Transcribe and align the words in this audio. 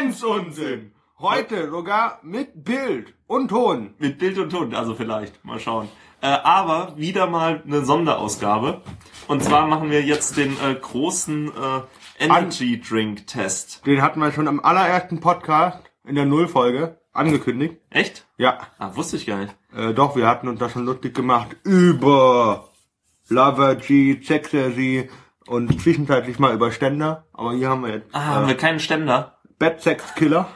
Exzellenzunsinn. 0.00 0.92
Heute 1.18 1.70
sogar 1.70 2.20
mit 2.22 2.64
Bild 2.64 3.12
und 3.26 3.48
Ton. 3.48 3.94
Mit 3.98 4.18
Bild 4.18 4.38
und 4.38 4.50
Ton, 4.50 4.74
also 4.74 4.94
vielleicht. 4.94 5.44
Mal 5.44 5.60
schauen. 5.60 5.88
Äh, 6.22 6.28
aber 6.28 6.96
wieder 6.96 7.26
mal 7.26 7.62
eine 7.66 7.84
Sonderausgabe. 7.84 8.80
Und 9.28 9.42
zwar 9.44 9.66
machen 9.66 9.90
wir 9.90 10.02
jetzt 10.02 10.36
den 10.38 10.52
äh, 10.62 10.74
großen 10.74 11.48
äh, 11.48 12.24
Energy 12.24 12.80
Drink 12.80 13.26
Test. 13.26 13.84
Den 13.86 14.00
hatten 14.00 14.20
wir 14.20 14.32
schon 14.32 14.48
am 14.48 14.60
allerersten 14.60 15.20
Podcast 15.20 15.78
in 16.06 16.14
der 16.14 16.24
Nullfolge 16.24 16.98
angekündigt. 17.12 17.76
Echt? 17.90 18.26
Ja, 18.38 18.58
Ah, 18.78 18.96
wusste 18.96 19.16
ich 19.16 19.26
gar 19.26 19.38
nicht. 19.38 19.54
äh, 19.76 19.92
doch, 19.92 20.16
wir 20.16 20.26
hatten 20.26 20.48
uns 20.48 20.58
da 20.60 20.68
schon 20.70 20.86
lustig 20.86 21.14
gemacht 21.14 21.56
über 21.64 22.68
Lover 23.28 23.74
G, 23.76 24.18
Sexersy 24.22 25.10
und 25.46 25.80
zwischenzeitlich 25.80 26.38
mal 26.38 26.54
über 26.54 26.72
Ständer. 26.72 27.26
Aber 27.34 27.52
hier 27.52 27.68
haben 27.68 27.82
wir 27.84 27.92
jetzt 27.96 28.14
Ah, 28.14 28.24
haben 28.26 28.44
äh, 28.46 28.48
wir 28.48 28.56
keinen 28.56 28.80
Ständer? 28.80 29.36
Bad 29.60 29.80
Sex 29.82 30.14
Killer. 30.14 30.48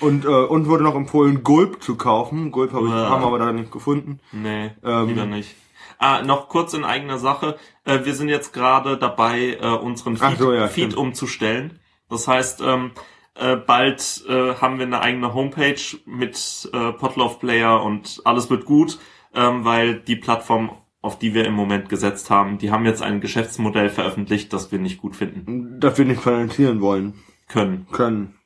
Und 0.00 0.24
äh, 0.24 0.28
uns 0.28 0.66
wurde 0.68 0.82
noch 0.82 0.96
empfohlen, 0.96 1.44
Gulp 1.44 1.80
zu 1.82 1.96
kaufen. 1.96 2.50
Gulp 2.50 2.72
hab 2.72 2.82
ich, 2.82 2.88
Uah. 2.88 3.08
haben 3.08 3.22
wir 3.22 3.28
aber 3.28 3.38
da 3.38 3.52
nicht 3.52 3.70
gefunden. 3.70 4.18
Nee, 4.32 4.72
Ähm. 4.84 5.08
wieder 5.08 5.24
nicht. 5.24 5.54
Ah, 5.98 6.22
noch 6.22 6.48
kurz 6.48 6.74
in 6.74 6.84
eigener 6.84 7.18
Sache. 7.18 7.56
Äh, 7.84 8.00
wir 8.04 8.14
sind 8.14 8.28
jetzt 8.28 8.52
gerade 8.52 8.98
dabei, 8.98 9.56
äh, 9.60 9.68
unseren 9.68 10.16
Feed, 10.16 10.38
so, 10.38 10.52
ja, 10.52 10.66
Feed 10.66 10.94
umzustellen. 10.96 11.78
Das 12.10 12.26
heißt, 12.26 12.60
ähm, 12.60 12.90
äh, 13.36 13.54
bald 13.54 14.24
äh, 14.28 14.54
haben 14.56 14.78
wir 14.78 14.86
eine 14.86 15.00
eigene 15.00 15.32
Homepage 15.32 15.80
mit 16.04 16.68
äh, 16.72 16.92
Potloff 16.92 17.38
Player 17.38 17.80
und 17.84 18.20
alles 18.24 18.50
wird 18.50 18.64
gut, 18.64 18.98
ähm, 19.32 19.64
weil 19.64 20.00
die 20.00 20.16
Plattform, 20.16 20.72
auf 21.02 21.18
die 21.18 21.34
wir 21.34 21.44
im 21.44 21.54
Moment 21.54 21.88
gesetzt 21.88 22.30
haben, 22.30 22.58
die 22.58 22.70
haben 22.70 22.86
jetzt 22.86 23.02
ein 23.02 23.20
Geschäftsmodell 23.20 23.90
veröffentlicht, 23.90 24.52
das 24.52 24.72
wir 24.72 24.78
nicht 24.78 24.98
gut 25.02 25.16
finden 25.16 25.78
Das 25.80 25.98
wir 25.98 26.04
nicht 26.04 26.22
finanzieren 26.22 26.80
wollen 26.80 27.14
können. 27.48 27.86
können. 27.92 28.36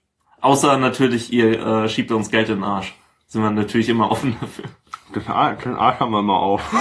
Außer 0.41 0.77
natürlich, 0.79 1.33
ihr 1.33 1.61
äh, 1.61 1.89
schiebt 1.89 2.11
uns 2.13 2.31
Geld 2.31 2.49
in 2.49 2.57
den 2.57 2.65
Arsch. 2.65 2.95
Sind 3.27 3.43
wir 3.43 3.51
natürlich 3.51 3.89
immer 3.89 4.11
offen 4.11 4.37
dafür. 4.41 4.65
Den 5.15 5.27
Arsch 5.29 6.01
haben 6.01 6.13
wir 6.13 6.23
mal 6.23 6.37
auf. 6.37 6.63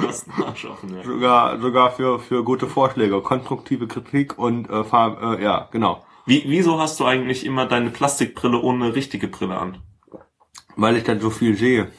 Du 0.00 0.08
hast 0.08 0.28
einen 0.28 0.42
Arsch 0.42 0.64
offen, 0.64 0.94
ja. 0.94 1.02
sogar 1.04 1.60
sogar 1.60 1.90
für 1.92 2.18
für 2.18 2.44
gute 2.44 2.66
Vorschläge, 2.66 3.20
konstruktive 3.22 3.86
Kritik 3.86 4.38
und 4.38 4.68
äh, 4.68 4.84
Farb, 4.84 5.22
äh, 5.22 5.42
ja 5.42 5.68
genau. 5.70 6.04
Wie, 6.26 6.44
wieso 6.46 6.80
hast 6.80 6.98
du 7.00 7.04
eigentlich 7.04 7.44
immer 7.44 7.66
deine 7.66 7.90
Plastikbrille 7.90 8.58
ohne 8.60 8.94
richtige 8.94 9.28
Brille 9.28 9.58
an? 9.58 9.78
Weil 10.76 10.96
ich 10.96 11.04
dann 11.04 11.20
so 11.20 11.30
viel 11.30 11.56
sehe. 11.56 11.90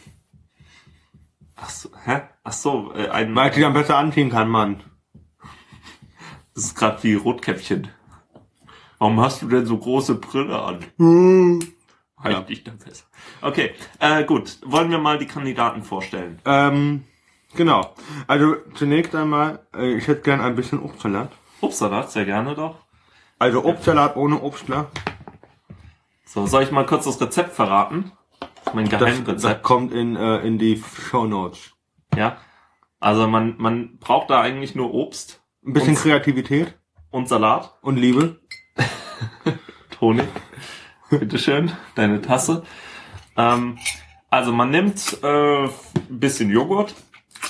Ach 1.56 1.70
so, 1.70 1.90
hä? 2.06 2.22
Ach 2.46 2.52
so, 2.54 2.94
äh, 2.96 3.10
ein, 3.10 3.36
Weil 3.36 3.50
ich 3.50 3.56
die 3.56 3.62
dann 3.62 3.74
besser 3.74 3.98
anziehen 3.98 4.30
kann, 4.30 4.48
Mann. 4.50 4.82
das 6.54 6.66
ist 6.66 6.76
gerade 6.76 7.02
wie 7.04 7.16
Rotkäppchen. 7.16 7.88
Warum 9.00 9.20
hast 9.20 9.42
du 9.42 9.48
denn 9.50 9.66
so 9.66 9.78
große 9.78 10.16
Brille 10.16 10.58
an? 10.62 11.50
Halt 12.18 12.34
Ja. 12.34 12.42
dich 12.42 12.64
da 12.64 12.72
besser. 12.72 13.06
Okay, 13.42 13.72
äh, 14.00 14.24
gut. 14.24 14.60
Wollen 14.64 14.90
wir 14.90 15.00
mal 15.00 15.18
die 15.18 15.26
Kandidaten 15.28 15.84
vorstellen? 15.84 16.40
Ähm, 16.46 17.04
genau. 17.56 17.94
Also 18.28 18.56
zunächst 18.76 19.14
einmal, 19.16 19.60
äh, 19.76 19.94
ich 19.96 20.08
hätte 20.08 20.22
gern 20.22 20.40
ein 20.40 20.56
bisschen 20.56 20.80
Obstsalat. 20.82 21.32
Obstsalat, 21.62 22.12
sehr 22.12 22.26
gerne 22.26 22.56
doch. 22.56 22.78
Also 23.38 23.66
Obstsalat 23.66 24.16
ohne 24.16 24.42
Obstler. 24.42 24.88
So, 26.26 26.46
soll 26.48 26.64
ich 26.64 26.72
mal 26.72 26.86
kurz 26.86 27.06
das 27.06 27.20
Rezept 27.20 27.54
verraten? 27.54 28.12
Das 28.64 28.74
mein 28.74 28.86
Das, 28.90 29.00
das 29.00 29.10
Geheimrezept. 29.10 29.64
kommt 29.64 29.92
in 29.94 30.16
äh, 30.16 30.38
in 30.40 30.58
die 30.58 30.82
Show 31.10 31.26
Notes. 31.26 31.75
Ja. 32.16 32.38
Also 33.00 33.28
man, 33.28 33.56
man 33.58 33.98
braucht 33.98 34.30
da 34.30 34.42
eigentlich 34.42 34.74
nur 34.76 34.94
Obst 34.94 35.42
Ein 35.66 35.74
bisschen 35.74 35.90
Und- 35.96 36.02
Kreativität 36.02 36.78
und 37.12 37.28
Salat. 37.30 37.74
und 37.82 37.98
Liebe. 37.98 38.40
Toni, 39.92 40.24
bitteschön, 41.10 41.72
deine 41.96 42.22
Tasse. 42.22 42.64
Ähm, 43.38 43.78
also 44.30 44.52
man 44.52 44.70
nimmt 44.72 45.18
äh, 45.24 45.64
ein 45.66 45.70
bisschen 46.10 46.50
Joghurt, 46.50 46.94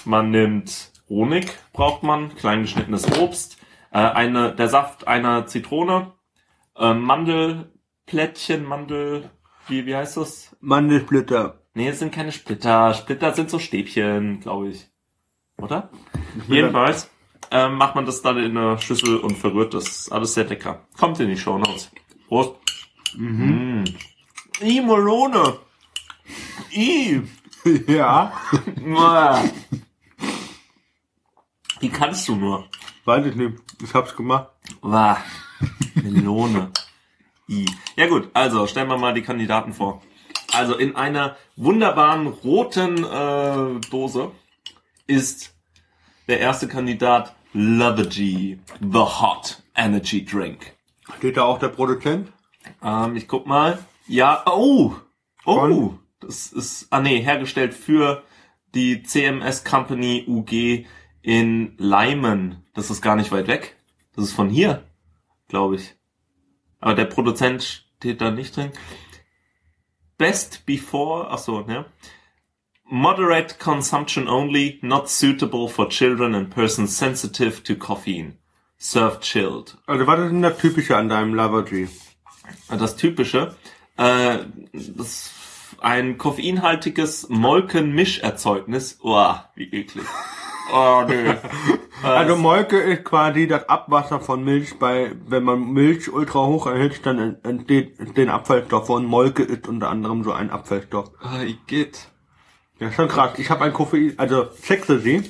man 0.05 0.29
nimmt 0.31 0.91
Honig, 1.09 1.51
braucht 1.73 2.03
man, 2.03 2.35
klein 2.35 2.61
geschnittenes 2.63 3.17
Obst, 3.19 3.57
äh, 3.91 3.97
eine, 3.97 4.53
der 4.53 4.69
Saft 4.69 5.07
einer 5.07 5.47
Zitrone, 5.47 6.11
äh, 6.77 6.93
Mandelplättchen, 6.93 8.63
Mandel, 8.65 9.29
wie, 9.67 9.85
wie 9.87 9.95
heißt 9.95 10.17
das? 10.17 10.55
Mandelsplitter. 10.59 11.59
Nee, 11.75 11.89
es 11.89 11.99
sind 11.99 12.13
keine 12.13 12.31
Splitter. 12.31 12.93
Splitter 12.93 13.33
sind 13.33 13.49
so 13.49 13.59
Stäbchen, 13.59 14.39
glaube 14.39 14.69
ich. 14.69 14.87
Oder? 15.57 15.89
Jedenfalls 16.47 17.09
ähm, 17.51 17.75
macht 17.75 17.95
man 17.95 18.05
das 18.05 18.21
dann 18.21 18.37
in 18.37 18.57
eine 18.57 18.79
Schüssel 18.79 19.17
und 19.17 19.37
verrührt 19.37 19.73
das. 19.73 20.09
Alles 20.09 20.33
sehr 20.33 20.45
lecker. 20.45 20.87
Kommt 20.97 21.19
in 21.19 21.27
die 21.27 21.37
Show 21.37 21.57
Notes. 21.57 21.91
Prost. 22.27 22.55
Mhm. 23.15 23.83
I, 24.61 24.81
Melone. 24.81 25.59
I. 26.73 27.21
Ja. 27.87 28.31
Wie 31.79 31.89
kannst 31.89 32.27
du 32.27 32.35
nur? 32.35 32.69
weiß 33.05 33.25
ich 33.25 33.35
nicht. 33.35 33.57
Ich 33.81 33.91
hab's 33.93 34.15
gemacht. 34.15 34.49
Wah. 34.81 35.17
Melone. 35.95 36.71
I. 37.49 37.65
Ja 37.95 38.07
gut, 38.07 38.29
also 38.33 38.67
stellen 38.67 38.87
wir 38.87 38.99
mal 38.99 39.15
die 39.15 39.23
Kandidaten 39.23 39.73
vor. 39.73 40.03
Also 40.55 40.75
in 40.75 40.95
einer 40.95 41.35
wunderbaren 41.57 42.27
roten 42.27 43.03
äh, 43.03 43.79
Dose 43.89 44.31
ist 45.05 45.53
der 46.27 46.39
erste 46.39 46.67
Kandidat 46.67 47.35
Lovergy, 47.53 48.59
The 48.79 48.99
Hot 48.99 49.61
Energy 49.75 50.23
Drink. 50.23 50.73
Steht 51.17 51.37
da 51.37 51.43
auch 51.43 51.59
der 51.59 51.69
Produzent? 51.69 52.31
Ähm, 52.81 53.15
ich 53.15 53.27
guck 53.27 53.45
mal. 53.45 53.79
Ja, 54.07 54.43
oh, 54.45 54.95
oh, 55.45 55.55
Von? 55.55 55.99
das 56.19 56.47
ist, 56.51 56.87
ah 56.89 57.01
nee, 57.01 57.21
hergestellt 57.21 57.73
für 57.73 58.23
die 58.73 59.03
CMS 59.03 59.63
Company 59.63 60.25
UG 60.27 60.85
in 61.21 61.73
Leimen. 61.77 62.63
Das 62.73 62.89
ist 62.89 63.01
gar 63.01 63.15
nicht 63.15 63.31
weit 63.31 63.47
weg. 63.47 63.75
Das 64.15 64.25
ist 64.25 64.33
von 64.33 64.49
hier, 64.49 64.83
glaube 65.47 65.75
ich. 65.75 65.95
Aber 66.79 66.93
der 66.93 67.05
Produzent 67.05 67.85
steht 67.97 68.21
da 68.21 68.31
nicht 68.31 68.55
drin. 68.55 68.71
Best 70.17 70.65
before, 70.65 71.27
ach 71.31 71.39
so, 71.39 71.61
ne? 71.61 71.85
Moderate 72.89 73.57
consumption 73.59 74.27
only, 74.27 74.79
not 74.81 75.09
suitable 75.09 75.67
for 75.67 75.89
children 75.89 76.35
and 76.35 76.51
persons 76.51 76.95
sensitive 76.95 77.63
to 77.63 77.75
caffeine. 77.75 78.37
Served 78.77 79.21
chilled. 79.21 79.77
Also 79.87 80.05
was 80.05 80.19
ist 80.19 80.31
denn 80.31 80.41
das 80.41 80.57
Typische 80.57 80.95
an 80.95 81.09
deinem 81.09 81.33
Lovergy? 81.33 81.89
Das 82.69 82.95
typische, 82.95 83.55
äh, 83.97 84.39
das 84.73 85.31
ein 85.81 86.17
koffeinhaltiges 86.17 87.27
Molkenmischerzeugnis. 87.29 88.99
Oh, 89.01 89.35
wie 89.55 89.69
eklig. 89.71 90.05
Oh, 90.73 91.03
nö. 91.07 91.35
Also 92.03 92.35
Molke 92.35 92.77
ist 92.77 93.03
quasi 93.03 93.47
das 93.47 93.67
Abwasser 93.69 94.19
von 94.19 94.43
Milch 94.43 94.77
bei, 94.77 95.13
wenn 95.27 95.43
man 95.43 95.73
Milch 95.73 96.11
ultra 96.11 96.45
hoch 96.45 96.67
erhitzt, 96.67 97.05
dann 97.05 97.37
entsteht 97.43 97.99
entstehen 97.99 98.29
Abfallstoffe 98.29 98.89
und 98.89 99.05
Molke 99.05 99.43
ist 99.43 99.67
unter 99.67 99.89
anderem 99.89 100.23
so 100.23 100.31
ein 100.31 100.49
Abfallstoff. 100.49 101.11
Ah, 101.21 101.43
geht. 101.67 102.09
Ja, 102.79 102.91
schon 102.91 103.07
krass. 103.07 103.39
Ich 103.39 103.49
habe 103.49 103.63
ein 103.63 103.73
Koffein, 103.73 104.13
also 104.17 104.47
Sexy 104.51 105.23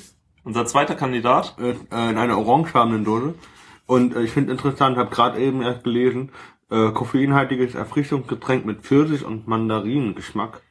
Unser 0.44 0.66
zweiter 0.66 0.96
Kandidat. 0.96 1.56
äh, 1.90 2.10
in 2.10 2.18
einer 2.18 2.38
orangefarbenen 2.38 3.04
Dose. 3.04 3.34
Und 3.86 4.16
äh, 4.16 4.22
ich 4.22 4.32
finde 4.32 4.52
interessant, 4.52 4.96
habe 4.96 5.10
gerade 5.10 5.38
eben 5.38 5.62
erst 5.62 5.84
gelesen, 5.84 6.32
äh, 6.70 6.90
koffeinhaltiges 6.90 7.74
Erfrischungsgetränk 7.74 8.66
mit 8.66 8.82
Pfirsich 8.82 9.24
und 9.24 9.46
Mandarinengeschmack. 9.46 10.62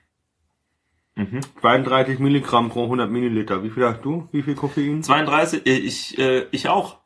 Mhm. 1.16 1.40
32 1.62 2.20
Milligramm 2.20 2.70
pro 2.70 2.84
100 2.84 3.10
Milliliter. 3.10 3.64
Wie 3.64 3.70
viel 3.70 3.86
hast 3.86 4.04
du? 4.04 4.28
Wie 4.32 4.42
viel 4.42 4.56
Koffein? 4.56 5.02
32, 5.02 5.66
äh, 5.66 5.72
ich, 5.78 6.18
äh, 6.18 6.46
ich 6.52 6.68
auch. 6.70 7.00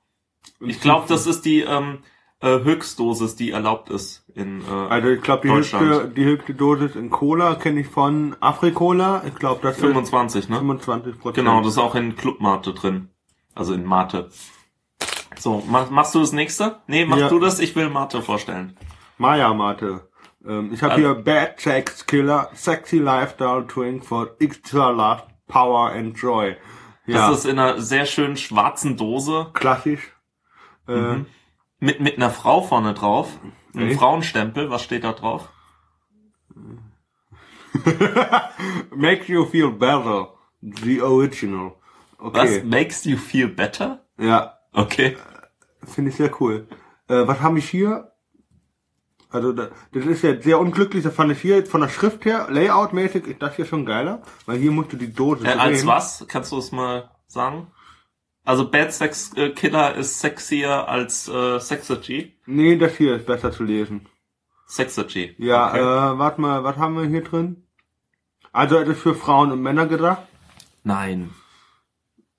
Ich 0.60 0.82
glaube, 0.82 1.06
das 1.08 1.28
ist 1.28 1.46
die 1.46 1.62
ähm, 1.62 2.00
äh, 2.42 2.60
Höchstdosis, 2.60 3.36
die 3.36 3.52
erlaubt 3.52 3.90
ist 3.90 4.26
in 4.34 4.62
äh, 4.62 4.66
Also 4.90 5.10
ich 5.10 5.22
glaube, 5.22 5.48
die 5.48 5.54
höchste, 5.54 6.12
die 6.16 6.26
höchste 6.26 6.54
Dosis 6.54 6.96
in 6.96 7.10
Cola 7.10 7.56
kenne 7.56 7.82
ich 7.82 7.88
von 7.88 8.36
Afrikola. 8.40 9.24
Ich 9.28 9.36
glaube, 9.36 9.60
das 9.62 9.76
sind 9.78 9.88
25, 9.90 10.50
ne? 10.50 10.58
25 10.58 11.20
Prozent. 11.20 11.36
Genau, 11.36 11.60
das 11.62 11.74
ist 11.74 11.78
auch 11.78 11.96
in 11.96 12.16
Clubmate 12.16 12.74
drin. 12.74 13.10
Also 13.54 13.74
in 13.74 13.86
Mate. 13.86 14.30
So, 15.38 15.64
mach, 15.70 15.90
machst 15.90 16.16
du 16.16 16.20
das 16.20 16.32
nächste? 16.34 16.82
Nee, 16.88 17.06
mach 17.06 17.18
Ja. 17.18 17.30
du 17.30 17.40
das, 17.40 17.60
ich 17.60 17.76
will 17.76 17.90
Mate 17.90 18.22
vorstellen. 18.22 18.76
Maya 19.18 19.54
Mate. 19.54 20.09
Ähm, 20.46 20.72
ich 20.74 20.82
habe 20.82 20.94
Also- 20.94 21.06
hier 21.06 21.16
Bad 21.24 21.60
Sex 21.60 22.06
Killer, 22.06 22.50
Sexy 22.54 23.00
Lifestyle 23.00 23.66
Drink 23.66 24.06
for 24.06 24.36
extra 24.40 24.90
love, 24.90 25.24
Power 25.48 25.92
and 25.92 26.18
Joy. 26.18 26.56
Ja, 27.06 27.30
Das 27.30 27.40
ist 27.40 27.46
in 27.46 27.58
einer 27.60 27.82
sehr 27.82 28.06
schönen 28.06 28.38
schwarzen 28.38 28.96
Dose 28.98 29.50
klassisch. 29.54 30.12
Äh, 30.88 30.96
Mhm. 30.96 31.26
mit, 31.80 32.00
mit 32.00 32.18
einer 32.18 32.30
Frau 32.30 32.62
vorne 32.62 32.94
drauf. 32.94 33.40
Ein? 33.76 33.92
Frauenstempel, 33.98 34.70
was 34.70 34.84
steht 34.84 35.04
da 35.04 35.14
drauf? 35.14 35.50
Makes 38.96 39.28
you 39.28 39.46
feel 39.46 39.72
better. 39.72 40.30
The 40.62 41.02
original. 41.02 41.76
Was? 42.20 42.50
Okay. 42.50 42.64
Makes 42.64 43.06
you 43.06 43.18
feel 43.18 43.48
better? 43.48 44.04
Ja, 44.18 44.58
Okay. 44.74 45.18
finde 45.86 46.10
ich 46.12 46.18
sehr 46.18 46.32
cool. 46.42 46.68
Äh, 47.08 47.28
was 47.28 47.40
habe 47.40 47.60
ich 47.60 47.70
hier? 47.70 48.09
Also 49.32 49.54
da, 49.54 49.70
das 49.92 50.06
ist 50.06 50.24
ja 50.24 50.42
sehr 50.42 50.60
unglücklich, 50.60 51.04
das 51.04 51.14
fand 51.14 51.32
ich 51.32 51.40
hier 51.42 51.64
von 51.66 51.82
der 51.82 51.90
Schrift 51.90 52.26
her, 52.26 52.48
Layout-mäßig 52.50 53.28
ist 53.28 53.42
das 53.42 53.56
hier 53.56 53.66
schon 53.66 53.86
geiler, 53.86 54.24
weil 54.48 54.58
hier 54.58 54.72
musst 54.72 54.92
du 54.92 54.98
die 54.98 55.14
Dose 55.14 55.46
Äh, 55.46 55.52
als 55.52 55.86
was? 55.86 56.26
Kannst 56.28 56.52
du 56.52 56.58
es 56.58 56.72
mal 56.72 57.12
sagen? 57.28 57.68
Also 58.44 58.72
Bad 58.72 58.92
Sex 58.92 59.32
äh, 59.36 59.52
Killer 59.52 59.94
ist 59.96 60.20
sexier 60.20 60.88
als 60.88 61.28
äh, 61.28 61.60
Sexergy. 61.60 62.34
Nee, 62.48 62.78
das 62.78 62.96
hier 62.98 63.16
ist 63.18 63.28
besser 63.28 63.52
zu 63.52 63.64
lesen. 63.64 64.08
Sexergy. 64.68 65.36
Ja, 65.38 65.70
Okay. 65.70 65.80
äh, 65.80 66.18
warte 66.18 66.42
mal, 66.42 66.64
was 66.64 66.78
haben 66.78 66.96
wir 66.96 67.06
hier 67.08 67.24
drin? 67.24 67.68
Also 68.52 68.78
es 68.80 68.90
ist 68.90 69.02
für 69.02 69.14
Frauen 69.14 69.52
und 69.52 69.62
Männer 69.62 69.86
gedacht. 69.86 70.24
Nein. 70.84 71.30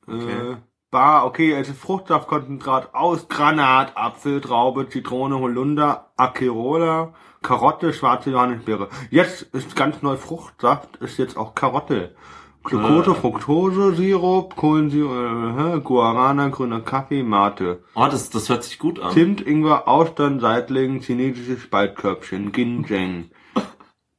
Okay. 0.08 0.52
Äh, 0.52 0.56
Bar, 0.90 1.24
okay, 1.24 1.52
es 1.52 1.68
ist 1.68 1.78
Fruchtsaftkonzentrat 1.80 2.94
aus 2.94 3.28
Granat, 3.28 3.96
Apfel, 3.96 4.40
Traube, 4.40 4.88
Zitrone, 4.88 5.38
Holunder, 5.38 6.10
Acerola, 6.16 7.14
Karotte, 7.42 7.92
schwarze 7.92 8.30
Johannisbeere. 8.30 8.88
Jetzt 9.08 9.42
ist 9.54 9.76
ganz 9.76 10.02
neu 10.02 10.16
Fruchtsaft, 10.16 10.96
ist 10.96 11.16
jetzt 11.18 11.36
auch 11.36 11.54
Karotte. 11.54 12.16
Glucose, 12.64 13.12
Äh. 13.12 13.14
Fructose, 13.14 13.94
Sirup, 13.94 14.56
Kohlensirup, 14.56 15.76
äh, 15.76 15.80
Guarana, 15.80 16.48
grüner 16.48 16.80
Kaffee, 16.80 17.22
Mate. 17.22 17.84
Oh, 17.94 18.08
das, 18.10 18.28
das 18.30 18.48
hört 18.48 18.64
sich 18.64 18.80
gut 18.80 18.98
an. 18.98 19.12
Zimt, 19.12 19.40
Ingwer, 19.40 19.86
Austern, 19.86 20.40
Seitling, 20.40 21.00
chinesisches 21.00 21.62
Spaltkörbchen, 21.62 22.50
Ginjeng. 22.50 23.30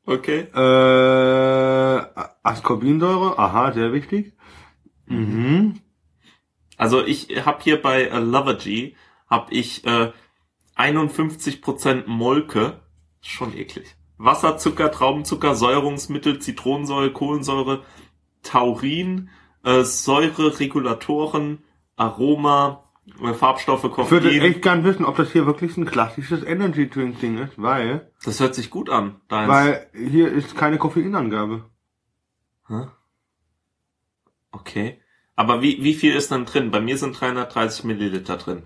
Okay. 0.05 0.47
Äh, 0.55 2.01
Ascorbinsäure, 2.43 3.37
aha, 3.37 3.73
sehr 3.73 3.91
wichtig. 3.91 4.33
Mhm. 5.05 5.81
Also 6.81 7.05
ich 7.05 7.45
habe 7.45 7.61
hier 7.63 7.79
bei 7.81 8.05
äh, 8.05 8.17
Lovergy 8.19 8.95
habe 9.29 9.53
ich 9.53 9.85
äh, 9.85 10.11
51% 10.75 12.03
Molke. 12.07 12.81
Schon 13.21 13.55
eklig. 13.55 13.95
Wasser, 14.17 14.57
Zucker, 14.57 14.91
Traubenzucker, 14.91 15.53
Säuerungsmittel, 15.53 16.39
Zitronensäure, 16.39 17.11
Kohlensäure, 17.13 17.83
Taurin, 18.41 19.29
äh, 19.63 19.83
Säure, 19.83 20.59
Regulatoren, 20.59 21.59
Aroma, 21.97 22.83
äh, 23.21 23.33
Farbstoffe, 23.33 23.83
Ich 23.83 23.97
würde 24.11 24.29
Koffein. 24.29 24.41
echt 24.41 24.61
gern 24.63 24.83
wissen, 24.83 25.05
ob 25.05 25.17
das 25.17 25.31
hier 25.31 25.45
wirklich 25.45 25.77
ein 25.77 25.85
klassisches 25.85 26.43
Energy 26.43 26.89
Drink 26.89 27.19
Ding 27.19 27.37
ist, 27.37 27.53
weil, 27.61 28.11
Das 28.23 28.39
hört 28.39 28.55
sich 28.55 28.71
gut 28.71 28.89
an. 28.89 29.21
Deins. 29.27 29.49
weil 29.49 29.87
hier 29.93 30.31
ist 30.31 30.55
keine 30.57 30.79
Koffeinangabe. 30.79 31.65
Hä? 32.67 32.87
Okay. 34.51 34.99
Aber 35.41 35.63
wie, 35.63 35.83
wie 35.83 35.95
viel 35.95 36.13
ist 36.13 36.29
denn 36.29 36.45
drin? 36.45 36.69
Bei 36.69 36.79
mir 36.79 36.99
sind 36.99 37.19
330 37.19 37.83
Milliliter 37.83 38.37
drin. 38.37 38.61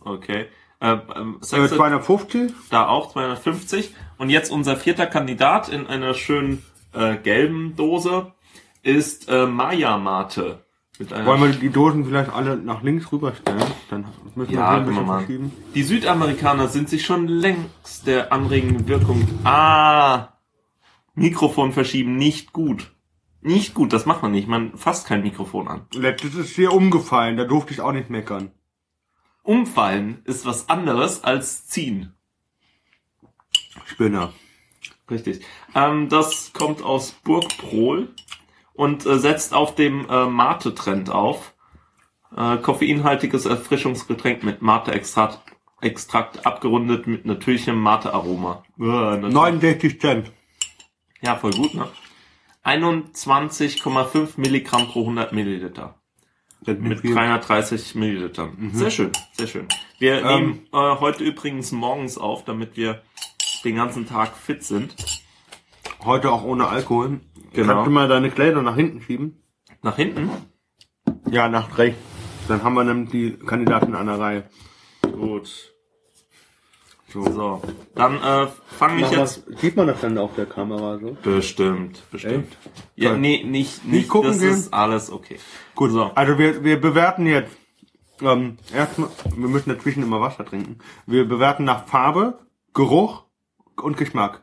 Okay. 0.00 0.48
Äh, 0.80 0.96
ähm, 1.16 1.38
Äh, 1.40 1.44
Sex- 1.44 1.74
250? 1.74 2.52
da 2.68 2.86
auch 2.86 3.10
250. 3.12 3.94
Und 4.18 4.28
jetzt 4.28 4.50
unser 4.52 4.76
vierter 4.76 5.06
Kandidat 5.06 5.70
in 5.70 5.86
einer 5.86 6.12
schönen 6.12 6.62
äh, 6.92 7.16
gelben 7.16 7.76
Dose 7.76 8.32
ist 8.82 9.30
äh, 9.30 9.46
Maya 9.46 9.96
Mate. 9.96 10.62
Wollen 11.24 11.40
wir 11.40 11.48
die 11.48 11.70
Dosen 11.70 12.04
vielleicht 12.04 12.30
alle 12.30 12.58
nach 12.58 12.82
links 12.82 13.10
rüberstellen? 13.10 13.64
Dann 13.88 14.04
müssen 14.36 14.52
wir 14.52 14.58
Ja, 14.58 14.68
ein 14.76 14.84
bisschen 14.84 15.06
mal. 15.06 15.20
verschieben. 15.20 15.50
Die 15.74 15.82
Südamerikaner 15.82 16.68
sind 16.68 16.90
sich 16.90 17.06
schon 17.06 17.26
längst 17.26 18.06
der 18.06 18.30
anregenden 18.32 18.86
Wirkung. 18.86 19.26
Ah, 19.44 20.28
Mikrofon 21.14 21.72
verschieben 21.72 22.16
nicht 22.16 22.52
gut. 22.52 22.93
Nicht 23.44 23.74
gut, 23.74 23.92
das 23.92 24.06
macht 24.06 24.22
man 24.22 24.32
nicht. 24.32 24.48
Man 24.48 24.76
fasst 24.76 25.06
kein 25.06 25.22
Mikrofon 25.22 25.68
an. 25.68 25.86
Letztes 25.92 26.34
ist 26.34 26.56
hier 26.56 26.72
umgefallen, 26.72 27.36
da 27.36 27.44
durfte 27.44 27.74
ich 27.74 27.82
auch 27.82 27.92
nicht 27.92 28.08
meckern. 28.08 28.52
Umfallen 29.42 30.22
ist 30.24 30.46
was 30.46 30.70
anderes 30.70 31.22
als 31.22 31.66
ziehen. 31.66 32.14
Spinner. 33.84 34.32
Richtig. 35.10 35.44
Ähm, 35.74 36.08
das 36.08 36.54
kommt 36.54 36.82
aus 36.82 37.12
Burgprol 37.12 38.14
und 38.72 39.04
äh, 39.04 39.18
setzt 39.18 39.52
auf 39.52 39.74
dem 39.74 40.08
äh, 40.08 40.24
Mate-Trend 40.24 41.10
auf. 41.10 41.52
Äh, 42.34 42.56
koffeinhaltiges 42.56 43.44
Erfrischungsgetränk 43.44 44.42
mit 44.42 44.62
Mate-Extrakt 44.62 45.40
Extrakt 45.82 46.46
abgerundet 46.46 47.06
mit 47.06 47.26
natürlichem 47.26 47.78
Mate-Aroma. 47.78 48.64
Äh, 48.78 48.84
natürlich. 48.84 49.34
69 49.34 50.00
Cent. 50.00 50.32
Ja, 51.20 51.36
voll 51.36 51.50
gut, 51.50 51.74
ne? 51.74 51.86
21,5 52.64 54.32
Milligramm 54.40 54.88
pro 54.88 55.00
100 55.00 55.32
Milliliter. 55.32 55.94
Mit 56.66 57.00
viel. 57.00 57.14
330 57.14 57.94
Millilitern. 57.94 58.70
Sehr 58.72 58.90
schön, 58.90 59.12
sehr 59.32 59.46
schön. 59.46 59.68
Wir 59.98 60.22
Ähm. 60.22 60.26
nehmen 60.26 60.66
äh, 60.72 60.98
heute 60.98 61.22
übrigens 61.22 61.72
morgens 61.72 62.16
auf, 62.16 62.44
damit 62.44 62.76
wir 62.76 63.02
den 63.64 63.76
ganzen 63.76 64.06
Tag 64.06 64.34
fit 64.36 64.62
sind. 64.62 64.94
Heute 66.04 66.30
auch 66.30 66.42
ohne 66.42 66.66
Alkohol. 66.68 67.20
Genau. 67.52 67.74
Kannst 67.74 67.86
du 67.86 67.90
mal 67.90 68.08
deine 68.08 68.30
Kleider 68.30 68.62
nach 68.62 68.76
hinten 68.76 69.02
schieben? 69.02 69.42
Nach 69.82 69.96
hinten? 69.96 70.30
Ja, 71.30 71.48
nach 71.48 71.76
rechts. 71.76 72.00
Dann 72.48 72.62
haben 72.62 72.74
wir 72.74 72.84
nämlich 72.84 73.10
die 73.10 73.32
Kandidaten 73.32 73.88
in 73.88 73.94
einer 73.94 74.18
Reihe. 74.18 74.48
Gut. 75.02 75.73
So. 77.14 77.22
So, 77.32 77.62
dann 77.94 78.16
äh, 78.20 78.48
fange 78.66 79.02
ich 79.02 79.10
jetzt. 79.12 79.46
was- 79.48 79.60
Sieht 79.60 79.76
man 79.76 79.86
das 79.86 80.00
dann 80.00 80.18
auf 80.18 80.34
der 80.34 80.46
Kamera 80.46 80.98
so? 80.98 81.16
Bestimmt, 81.22 82.02
bestimmt. 82.10 82.48
Echt? 82.48 82.58
Ja, 82.96 83.10
Toll. 83.10 83.18
nee, 83.20 83.44
nicht, 83.44 83.84
nicht, 83.84 84.08
gucken 84.08 84.30
das 84.32 84.40
gehen? 84.40 84.50
ist 84.50 84.74
alles 84.74 85.12
okay. 85.12 85.38
Gut, 85.76 85.92
So. 85.92 86.10
also 86.14 86.38
wir, 86.38 86.64
wir 86.64 86.80
bewerten 86.80 87.26
jetzt, 87.26 87.56
ähm, 88.20 88.58
erstmal, 88.74 89.10
wir 89.36 89.48
müssen 89.48 89.70
dazwischen 89.70 90.02
immer 90.02 90.20
Wasser 90.20 90.44
trinken. 90.44 90.78
Wir 91.06 91.24
bewerten 91.28 91.62
nach 91.64 91.86
Farbe, 91.86 92.38
Geruch 92.74 93.22
und 93.80 93.96
Geschmack. 93.96 94.42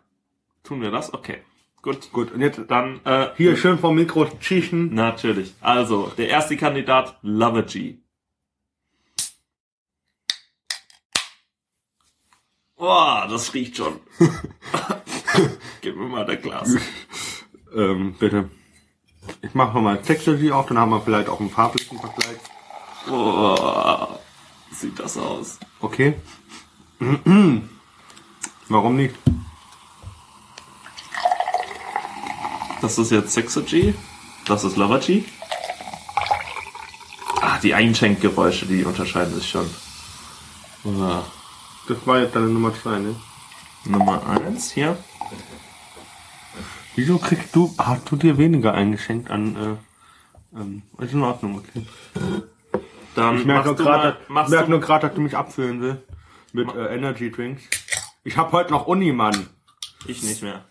Tun 0.63 0.81
wir 0.81 0.91
das? 0.91 1.13
Okay. 1.13 1.39
Gut. 1.81 2.11
Gut, 2.13 2.31
und 2.31 2.39
jetzt 2.41 2.61
Dann 2.69 3.01
äh, 3.05 3.27
hier 3.35 3.57
schön 3.57 3.79
vom 3.79 3.95
Mikro 3.95 4.27
schießen. 4.39 4.93
Natürlich. 4.93 5.55
Also, 5.61 6.11
der 6.17 6.29
erste 6.29 6.55
Kandidat, 6.55 7.17
Lovergy. 7.21 7.99
Boah, 12.81 13.27
das 13.29 13.53
riecht 13.53 13.77
schon. 13.77 13.99
Gib 15.81 15.95
mir 15.95 16.07
mal 16.07 16.25
das 16.25 16.41
Glas. 16.41 16.75
Ähm, 17.75 18.15
bitte. 18.17 18.49
Ich 19.43 19.53
mache 19.53 19.79
mal 19.79 20.01
Texture 20.01 20.55
auf, 20.55 20.65
dann 20.65 20.79
haben 20.79 20.89
wir 20.89 20.99
vielleicht 20.99 21.29
auch 21.29 21.39
einen 21.39 21.51
farblichen 21.51 21.99
Vergleich. 21.99 22.39
Boah, 23.07 24.19
sieht 24.71 24.97
das 24.97 25.15
aus. 25.15 25.59
Okay. 25.79 26.15
Warum 28.67 28.95
nicht? 28.95 29.13
Das 32.81 32.97
ist 32.97 33.11
jetzt 33.11 33.33
Sexergy. 33.33 33.93
Das 34.47 34.63
ist 34.63 34.75
Lovergy. 34.75 35.23
Ah, 37.41 37.59
die 37.59 37.75
Einschenkgeräusche, 37.75 38.65
die 38.65 38.83
unterscheiden 38.85 39.35
sich 39.35 39.47
schon. 39.47 39.69
Boah. 40.83 41.23
Das 41.91 42.07
war 42.07 42.19
jetzt 42.21 42.33
deine 42.37 42.45
Nummer 42.45 42.73
zwei, 42.73 42.99
ne? 42.99 43.17
Nummer 43.83 44.25
eins 44.25 44.71
hier. 44.71 44.97
Wieso 46.95 47.17
kriegst 47.17 47.53
du, 47.53 47.75
hast 47.77 48.09
du 48.09 48.15
dir 48.15 48.37
weniger 48.37 48.73
eingeschenkt 48.73 49.29
an, 49.29 49.57
äh, 49.57 49.75
ähm, 50.57 50.83
ist 50.99 51.11
in 51.11 51.21
Ordnung, 51.21 51.57
okay. 51.57 51.85
Dann 53.15 53.39
Ich 53.39 53.45
merke 53.45 53.67
nur 53.67 53.75
gerade, 53.75 54.17
merk 54.29 54.65
du, 54.65 54.71
nur 54.71 54.79
gerade, 54.79 55.07
dass 55.07 55.15
du 55.15 55.21
mich 55.21 55.35
abfüllen 55.35 55.81
willst. 55.81 56.03
Mit 56.53 56.73
äh, 56.73 56.95
Energy 56.95 57.29
Drinks. 57.29 57.63
Ich 58.23 58.37
hab 58.37 58.53
heute 58.53 58.71
noch 58.71 58.87
Uni, 58.87 59.11
Mann. 59.11 59.49
ich 60.05 60.23
nicht 60.23 60.43
mehr. 60.43 60.63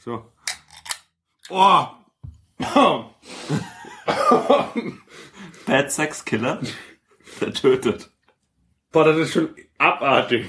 So. 0.00 0.24
Oh! 1.50 1.86
Bad 5.66 5.92
Sex 5.92 6.24
Killer. 6.24 6.60
Der 7.40 7.52
tötet. 7.54 8.10
Boah, 8.90 9.04
das 9.04 9.18
ist 9.18 9.32
schon 9.32 9.54
abartig. 9.78 10.46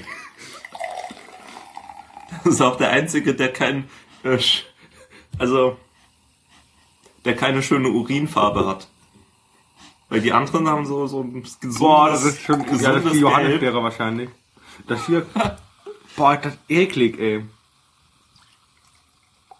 Das 2.44 2.54
ist 2.54 2.60
auch 2.60 2.76
der 2.76 2.90
einzige, 2.90 3.34
der 3.34 3.52
kein, 3.52 3.88
äh, 4.22 4.38
also, 5.38 5.76
der 7.24 7.34
keine 7.34 7.62
schöne 7.62 7.88
Urinfarbe 7.88 8.66
hat. 8.66 8.88
Weil 10.08 10.20
die 10.20 10.32
anderen 10.32 10.68
haben 10.68 10.86
so, 10.86 11.06
so 11.06 11.22
ein 11.22 11.42
gesundes, 11.42 11.78
Boah, 11.78 12.10
das 12.10 12.24
ist 12.24 12.42
schon, 12.42 12.60
ja, 12.60 12.92
das 12.92 13.04
ist 13.04 13.14
die 13.14 13.20
Gelb. 13.20 13.20
Johannisbeere 13.20 13.82
wahrscheinlich. 13.82 14.30
Das 14.86 15.06
hier, 15.06 15.26
boah, 16.16 16.34
ist 16.34 16.44
das 16.44 16.58
eklig, 16.68 17.18
ey. 17.18 17.44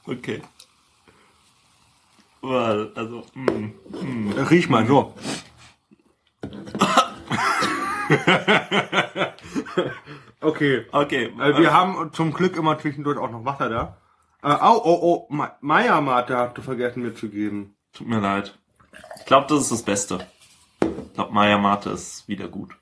Okay. 0.07 0.43
Boah, 2.41 2.89
also, 2.95 3.27
mm. 3.35 4.31
Riech 4.49 4.69
mal, 4.69 4.87
so. 4.87 5.15
okay. 10.41 10.87
Okay. 10.93 11.33
Äh, 11.41 11.59
wir 11.59 11.73
haben 11.73 12.13
zum 12.13 12.33
Glück 12.33 12.57
immer 12.57 12.79
zwischendurch 12.79 13.19
auch 13.19 13.31
noch 13.31 13.45
Wasser 13.45 13.69
da. 13.69 13.97
Äh, 14.43 14.49
au, 14.49 14.77
oh, 14.85 14.99
oh, 15.03 15.27
Ma- 15.35 15.57
Maya-Mate 15.61 16.37
hast 16.37 16.57
du 16.59 16.63
vergessen 16.63 17.03
mir 17.03 17.15
zu 17.15 17.29
geben. 17.29 17.77
Tut 17.93 18.09
mir 18.09 18.21
leid. 18.21 18.59
Ich 19.19 19.27
glaube, 19.27 19.47
das 19.49 19.61
ist 19.63 19.73
das 19.73 19.83
Beste. 19.83 20.27
glaube, 21.17 21.33
Maya 21.33 21.59
Mate 21.59 21.91
ist 21.91 22.29
wieder 22.29 22.49
gut. 22.49 22.77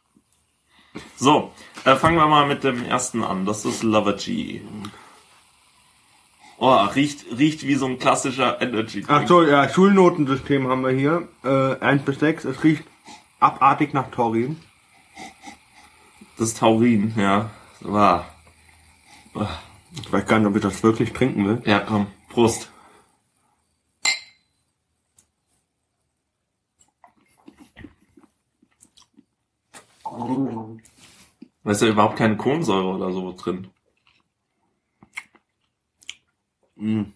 So, 1.17 1.53
äh, 1.85 1.97
fangen 1.97 2.17
wir 2.17 2.27
mal 2.27 2.47
mit 2.47 2.63
dem 2.63 2.85
ersten 2.85 3.25
an. 3.25 3.47
Das 3.47 3.65
ist 3.65 3.83
Lover 3.83 4.13
G. 4.13 4.61
Oh, 6.59 6.73
riecht, 6.95 7.25
riecht 7.37 7.63
wie 7.65 7.75
so 7.75 7.87
ein 7.87 7.99
klassischer 7.99 8.61
Energy. 8.61 9.05
Ach 9.09 9.27
so, 9.27 9.43
ja, 9.43 9.69
Schulnotensystem 9.69 10.69
haben 10.69 10.83
wir 10.83 10.91
hier. 10.93 11.29
Äh, 11.43 11.81
1 11.83 12.05
bis 12.05 12.21
6. 12.21 12.45
Es 12.45 12.63
riecht 12.63 12.85
abartig 13.41 13.93
nach 13.93 14.11
Taurin. 14.11 14.61
Das 16.37 16.55
Taurin, 16.55 17.15
ja. 17.17 17.51
Wow. 17.81 18.25
Ich 19.93 20.13
weiß 20.13 20.27
gar 20.27 20.39
nicht, 20.39 20.49
ob 20.49 20.57
ich 20.57 20.63
das 20.63 20.83
wirklich 20.83 21.13
trinken 21.13 21.47
will. 21.47 21.63
Ja, 21.65 21.81
komm. 21.81 22.07
Prost. 22.29 22.71
Da 31.65 31.71
ist 31.71 31.83
ja 31.83 31.89
überhaupt 31.89 32.17
keine 32.17 32.37
Kohlensäure 32.37 32.89
oder 32.95 33.13
so 33.13 33.33
drin. 33.33 33.69
Hm, 36.77 37.13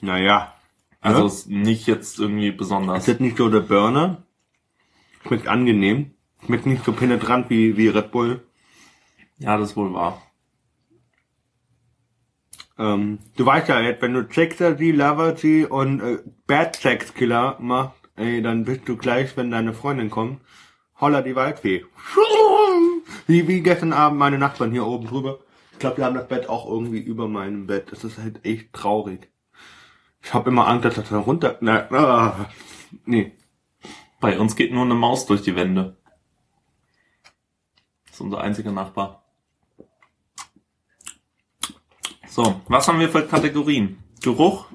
naja. 0.00 0.54
Also 1.00 1.20
Ja. 1.20 1.26
ist 1.26 1.48
nicht 1.48 1.86
jetzt 1.86 2.18
irgendwie 2.18 2.52
besonders. 2.52 3.02
Es 3.02 3.08
ist 3.08 3.20
nicht 3.20 3.36
so 3.36 3.48
der 3.48 3.60
Burner. 3.60 4.22
Schmeckt 5.26 5.48
angenehm. 5.48 6.11
Schmeckt 6.44 6.66
nicht 6.66 6.84
so 6.84 6.92
penetrant 6.92 7.50
wie, 7.50 7.76
wie 7.76 7.88
Red 7.88 8.10
Bull. 8.10 8.42
Ja, 9.38 9.56
das 9.56 9.70
ist 9.70 9.76
wohl 9.76 9.92
wahr. 9.92 10.22
Ähm, 12.78 13.18
du 13.36 13.46
weißt 13.46 13.68
ja 13.68 13.80
jetzt, 13.80 14.02
wenn 14.02 14.14
du 14.14 14.26
Sexergy, 14.30 14.92
Lovergy 14.92 15.66
und 15.66 16.00
äh, 16.00 16.18
Bad 16.46 16.76
Sex 16.76 17.14
Killer 17.14 17.56
machst, 17.60 18.00
ey, 18.16 18.42
dann 18.42 18.64
bist 18.64 18.88
du 18.88 18.96
gleich, 18.96 19.36
wenn 19.36 19.50
deine 19.50 19.72
Freundin 19.72 20.10
kommt, 20.10 20.40
holla 21.00 21.22
die 21.22 21.36
Waldfee. 21.36 21.84
Wie, 23.26 23.46
wie 23.46 23.60
gestern 23.60 23.92
Abend 23.92 24.18
meine 24.18 24.38
Nachbarn 24.38 24.72
hier 24.72 24.86
oben 24.86 25.06
drüber. 25.06 25.40
Ich 25.72 25.78
glaube, 25.78 25.96
die 25.96 26.02
haben 26.02 26.14
das 26.14 26.28
Bett 26.28 26.48
auch 26.48 26.68
irgendwie 26.68 26.98
über 26.98 27.28
meinem 27.28 27.66
Bett. 27.66 27.92
Das 27.92 28.04
ist 28.04 28.18
halt 28.18 28.44
echt 28.44 28.72
traurig. 28.72 29.30
Ich 30.22 30.34
habe 30.34 30.50
immer 30.50 30.66
Angst, 30.66 30.84
dass 30.84 30.94
das 30.94 31.08
da 31.08 31.18
runter... 31.18 31.58
Na, 31.60 31.88
ah, 31.90 32.50
nee. 33.04 33.32
Bei 34.20 34.38
uns 34.38 34.56
geht 34.56 34.72
nur 34.72 34.84
eine 34.84 34.94
Maus 34.94 35.26
durch 35.26 35.42
die 35.42 35.56
Wände. 35.56 35.96
Das 38.12 38.18
ist 38.18 38.24
unser 38.26 38.42
einziger 38.42 38.72
Nachbar. 38.72 39.22
So, 42.28 42.60
was 42.68 42.86
haben 42.86 43.00
wir 43.00 43.08
für 43.08 43.22
Kategorien? 43.22 44.02
Geruch? 44.20 44.66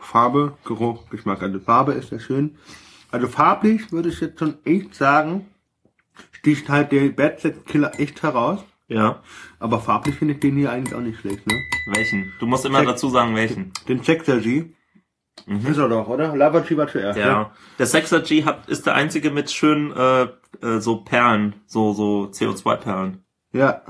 Farbe, 0.00 0.56
Geruch, 0.64 1.06
Geschmack. 1.10 1.42
Also 1.42 1.60
Farbe 1.60 1.92
ist 1.92 2.10
ja 2.10 2.18
schön. 2.18 2.56
Also 3.10 3.28
farblich 3.28 3.92
würde 3.92 4.08
ich 4.08 4.18
jetzt 4.20 4.38
schon 4.38 4.56
echt 4.64 4.94
sagen, 4.94 5.48
sticht 6.32 6.70
halt 6.70 6.90
der 6.92 7.10
Bad 7.10 7.40
Sex 7.40 7.62
Killer 7.66 8.00
echt 8.00 8.22
heraus. 8.22 8.64
Ja. 8.86 9.22
Aber 9.58 9.80
farblich 9.80 10.14
finde 10.14 10.32
ich 10.34 10.40
den 10.40 10.56
hier 10.56 10.72
eigentlich 10.72 10.94
auch 10.94 11.02
nicht 11.02 11.20
schlecht, 11.20 11.46
ne? 11.46 11.60
Welchen? 11.92 12.32
Du 12.40 12.46
musst 12.46 12.64
immer 12.64 12.78
Check. 12.78 12.88
dazu 12.88 13.10
sagen, 13.10 13.34
welchen. 13.34 13.70
Den 13.86 14.02
Sexergy. 15.46 15.70
Ist 15.70 15.78
er 15.78 15.88
doch, 15.88 16.08
oder? 16.08 16.36
Lavachi 16.36 16.76
war 16.76 16.88
zuerst. 16.88 17.18
ne? 17.18 17.24
Ja. 17.24 17.52
Der 17.78 17.86
6er 17.86 18.20
G 18.20 18.44
hat, 18.44 18.68
ist 18.68 18.86
der 18.86 18.94
einzige 18.94 19.30
mit 19.30 19.50
schönen, 19.50 19.92
äh, 19.92 20.22
äh, 20.62 20.80
so 20.80 21.02
Perlen, 21.04 21.54
so, 21.66 21.92
so 21.92 22.24
CO2-Perlen. 22.32 23.24
Ja, 23.52 23.82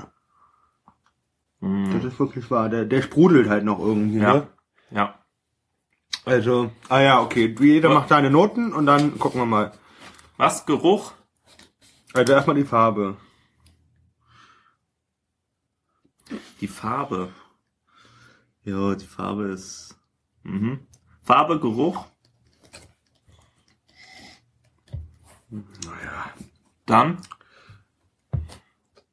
Mhm. 1.61 1.91
das 1.93 2.05
ist 2.05 2.19
wirklich 2.19 2.49
wahr. 2.51 2.69
Der, 2.69 2.85
der 2.85 3.01
sprudelt 3.01 3.49
halt 3.49 3.65
noch 3.65 3.79
irgendwie, 3.79 4.19
Ja. 4.19 4.33
ne? 4.33 4.47
Ja. 4.91 5.15
Also, 6.25 6.71
ah 6.87 7.01
ja, 7.01 7.21
okay. 7.21 7.53
Jeder 7.59 7.89
Was? 7.89 7.95
macht 7.95 8.09
seine 8.09 8.29
Noten 8.29 8.71
und 8.73 8.85
dann 8.85 9.19
gucken 9.19 9.41
wir 9.41 9.45
mal. 9.45 9.71
Was? 10.37 10.65
Geruch? 10.65 11.11
Also 12.13 12.31
erstmal 12.33 12.55
die 12.55 12.63
Farbe. 12.63 13.17
Die 16.61 16.67
Farbe. 16.67 17.29
Ja, 18.63 18.95
die 18.95 19.05
Farbe 19.05 19.45
ist. 19.45 19.97
Mhm. 20.43 20.87
Farbe, 21.29 21.59
Geruch. 21.59 22.07
Naja. 25.51 26.33
Dann. 26.87 27.21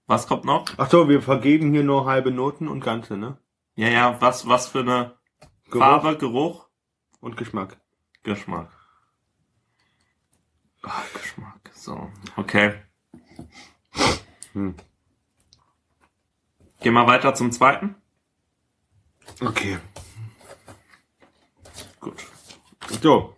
Was 0.06 0.26
kommt 0.26 0.46
noch? 0.46 0.64
Ach 0.78 0.88
so, 0.88 1.10
wir 1.10 1.20
vergeben 1.20 1.72
hier 1.72 1.84
nur 1.84 2.06
halbe 2.06 2.30
Noten 2.30 2.68
und 2.68 2.80
ganze, 2.80 3.18
ne? 3.18 3.36
Ja, 3.74 3.88
ja, 3.88 4.18
was, 4.22 4.48
was 4.48 4.66
für 4.66 4.78
eine 4.78 5.18
Geruch 5.66 5.84
Farbe, 5.84 6.16
Geruch, 6.16 6.68
und 7.20 7.36
Geschmack. 7.36 7.76
Geschmack. 8.22 8.70
Ah, 10.84 11.02
Geschmack. 11.12 11.70
So, 11.74 12.10
okay. 12.38 12.76
Hm. 14.54 14.74
Gehen 16.80 16.94
wir 16.94 17.06
weiter 17.06 17.34
zum 17.34 17.52
zweiten. 17.52 17.94
Okay. 19.38 19.78
Gut. 22.06 22.24
So. 23.02 23.36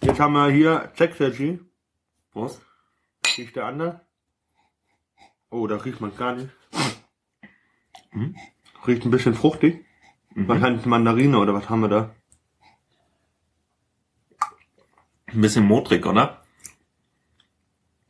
Jetzt 0.00 0.20
haben 0.20 0.34
wir 0.34 0.48
hier 0.48 0.92
Sexergy. 0.96 1.58
Prost. 2.30 2.62
Riecht 3.36 3.56
der 3.56 3.66
anders? 3.66 4.00
Oh, 5.50 5.66
da 5.66 5.74
riecht 5.74 6.00
man 6.00 6.16
gar 6.16 6.36
nicht. 6.36 6.50
Mhm. 8.12 8.36
Riecht 8.86 9.04
ein 9.04 9.10
bisschen 9.10 9.34
fruchtig. 9.34 9.84
Mhm. 10.34 10.46
Wahrscheinlich 10.46 10.86
Mandarine 10.86 11.36
oder 11.36 11.52
was 11.52 11.68
haben 11.68 11.80
wir 11.80 11.88
da? 11.88 12.14
Ein 15.26 15.40
bisschen 15.40 15.66
modrig, 15.66 16.06
oder? 16.06 16.44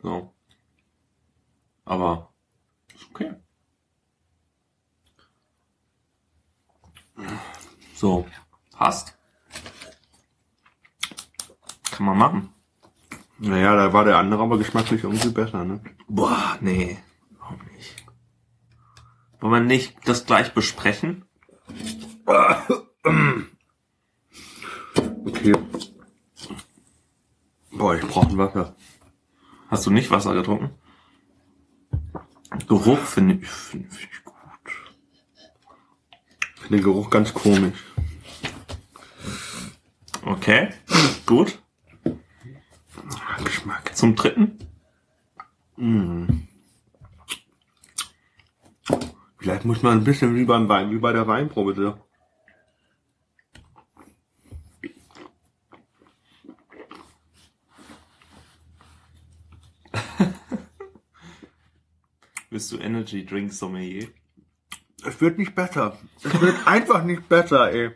So. 0.03 0.35
Aber 1.87 2.35
ist 2.95 3.09
okay. 3.09 3.33
So, 7.95 8.27
passt. 8.73 9.16
Kann 11.97 12.07
man 12.07 12.19
machen. 12.19 12.51
Naja, 13.39 13.75
da 13.75 13.93
war 13.95 14.05
der 14.05 14.19
andere 14.19 14.43
aber 14.43 14.59
geschmacklich 14.59 15.03
irgendwie 15.03 15.31
besser, 15.31 15.65
ne? 15.65 15.81
Boah, 16.09 16.59
nee, 16.61 16.99
überhaupt 17.31 17.73
nicht. 17.73 18.05
Wollen 19.41 19.53
wir 19.55 19.61
nicht 19.61 19.97
das 20.05 20.27
gleich 20.27 20.53
besprechen? 20.53 21.25
Okay. 25.25 25.55
Boah, 27.71 27.95
ich 27.95 28.07
brauche 28.07 28.29
ein 28.29 28.37
Wasser. 28.37 28.77
Hast 29.69 29.87
du 29.87 29.91
nicht 29.91 30.11
Wasser 30.11 30.35
getrunken? 30.35 30.71
Geruch 32.69 32.99
finde 32.99 33.37
ich, 33.37 33.49
finde 33.49 33.89
find 33.89 34.13
ich 34.13 34.25
gut. 34.25 34.35
Ich 36.57 36.61
finde 36.61 36.77
den 36.77 36.85
Geruch 36.85 37.09
ganz 37.09 37.33
komisch. 37.33 37.85
Okay, 40.27 40.75
gut. 41.25 41.59
Ah, 43.37 43.43
Geschmack. 43.43 43.95
Zum 43.95 44.17
dritten? 44.17 44.59
Vielleicht 49.39 49.67
muss 49.67 49.83
man 49.83 49.99
ein 49.99 50.05
bisschen 50.05 50.35
wie 50.35 50.47
beim 50.47 50.71
Wein, 50.71 50.91
wie 50.91 50.99
bei 50.99 51.13
der 51.13 51.27
Weinprobe 51.27 51.75
so. 51.75 51.99
Bist 62.51 62.73
du 62.73 62.79
Energy 62.79 63.27
Drink 63.27 63.53
Sommelier? 63.53 64.09
Es 65.05 65.21
wird 65.21 65.37
nicht 65.37 65.55
besser. 65.55 65.99
Es 66.23 66.41
wird 66.41 66.67
einfach 66.75 67.05
nicht 67.05 67.29
besser, 67.29 67.71
ey. 67.71 67.91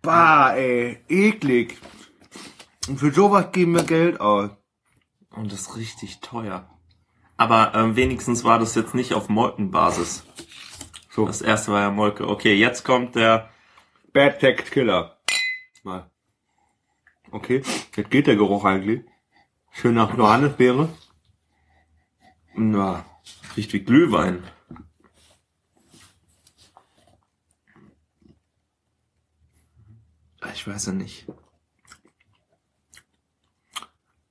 Bah, 0.00 0.54
ey. 0.54 1.00
Eklig. 1.08 1.76
Und 2.88 2.98
für 2.98 3.12
sowas 3.12 3.50
geben 3.52 3.74
wir 3.74 3.82
Geld 3.84 4.20
aus. 4.20 4.50
Und 5.30 5.52
das 5.52 5.62
ist 5.62 5.76
richtig 5.76 6.20
teuer. 6.20 6.68
Aber 7.36 7.74
ähm, 7.74 7.96
wenigstens 7.96 8.44
war 8.44 8.58
das 8.58 8.74
jetzt 8.74 8.94
nicht 8.94 9.12
auf 9.12 9.28
Molkenbasis. 9.28 10.24
So, 11.10 11.26
Das 11.26 11.42
erste 11.42 11.72
war 11.72 11.80
ja 11.80 11.90
Molke. 11.90 12.28
Okay, 12.28 12.54
jetzt 12.54 12.84
kommt 12.84 13.14
der. 13.14 13.50
Bad 14.12 14.38
Text 14.38 14.70
Killer. 14.70 15.18
Mal. 15.82 16.10
Okay, 17.30 17.62
jetzt 17.96 18.10
geht 18.10 18.26
der 18.26 18.36
Geruch 18.36 18.64
eigentlich. 18.64 19.02
Schön 19.72 19.94
nach 19.94 20.16
Johannisbeere. 20.16 20.88
Na, 22.54 23.04
riecht 23.56 23.72
wie 23.74 23.80
Glühwein. 23.80 24.42
Ich 30.54 30.66
weiß 30.66 30.86
ja 30.86 30.92
nicht 30.92 31.26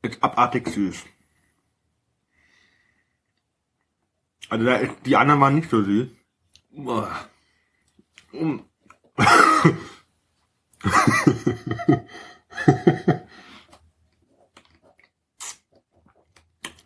ist 0.05 0.23
abartig 0.23 0.67
süß. 0.69 1.03
Also 4.49 4.65
da 4.65 4.75
ist, 4.75 4.93
die 5.05 5.15
anderen 5.15 5.41
waren 5.41 5.55
nicht 5.55 5.69
so 5.69 5.83
süß. 5.83 6.07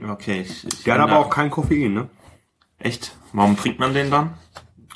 Okay, 0.02 0.42
ich, 0.42 0.66
ich 0.66 0.84
Der 0.84 0.94
hat 0.94 1.02
aber 1.02 1.18
auch 1.18 1.30
kein 1.30 1.52
Koffein, 1.52 1.94
ne? 1.94 2.10
Echt? 2.78 3.16
Warum 3.34 3.58
trinkt 3.58 3.80
man 3.80 3.94
den 3.94 4.10
dann? 4.10 4.38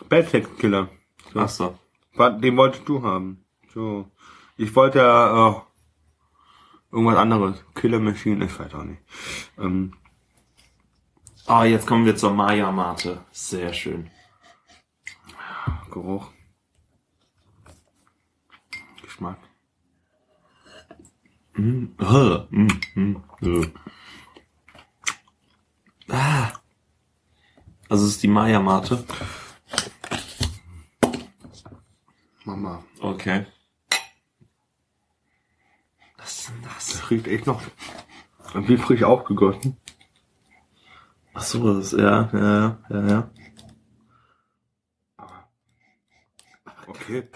Bedsex 0.07 0.49
Killer. 0.57 0.89
So. 1.33 1.39
Ach. 2.17 2.39
Den 2.39 2.55
wolltest 2.55 2.87
du 2.87 3.03
haben. 3.03 3.43
So. 3.73 4.09
Ich 4.55 4.73
wollte 4.75 4.99
ja, 4.99 5.49
äh, 5.49 5.61
irgendwas 6.93 7.17
anderes. 7.17 7.63
Killer 7.75 7.99
Machine, 7.99 8.45
ich 8.45 8.57
weiß 8.59 8.73
auch 8.75 8.83
nicht. 8.83 9.01
Ähm, 9.57 9.93
Ah, 11.45 11.65
jetzt 11.65 11.85
kommen 11.85 12.05
wir 12.05 12.15
zur 12.15 12.33
Maya 12.33 12.71
Mate. 12.71 13.25
Sehr 13.33 13.73
schön. 13.73 14.09
Geruch. 15.91 16.31
Geschmack. 19.01 19.37
Mm, 21.55 21.85
äh, 21.99 22.47
mm, 22.49 22.81
mm, 22.95 23.15
äh. 23.41 23.71
Ah. 26.09 26.53
Also 27.89 28.05
es 28.05 28.11
ist 28.13 28.23
die 28.23 28.27
Maya 28.29 28.61
Mate. 28.61 29.05
Mama. 32.45 32.83
Okay. 33.01 33.45
Was 36.17 36.39
ist 36.39 36.49
denn 36.49 36.61
das? 36.63 36.87
Das 36.93 37.02
riecht 37.13 37.27
echt 37.27 37.47
noch 37.47 37.61
wie 38.53 38.77
frisch 38.77 39.03
aufgegossen. 39.03 39.77
Ach 41.33 41.41
so, 41.41 41.73
das, 41.73 41.91
ja, 41.91 42.29
ja, 42.33 42.79
ja, 42.89 43.07
ja. 43.07 43.31
Okay. 46.87 47.27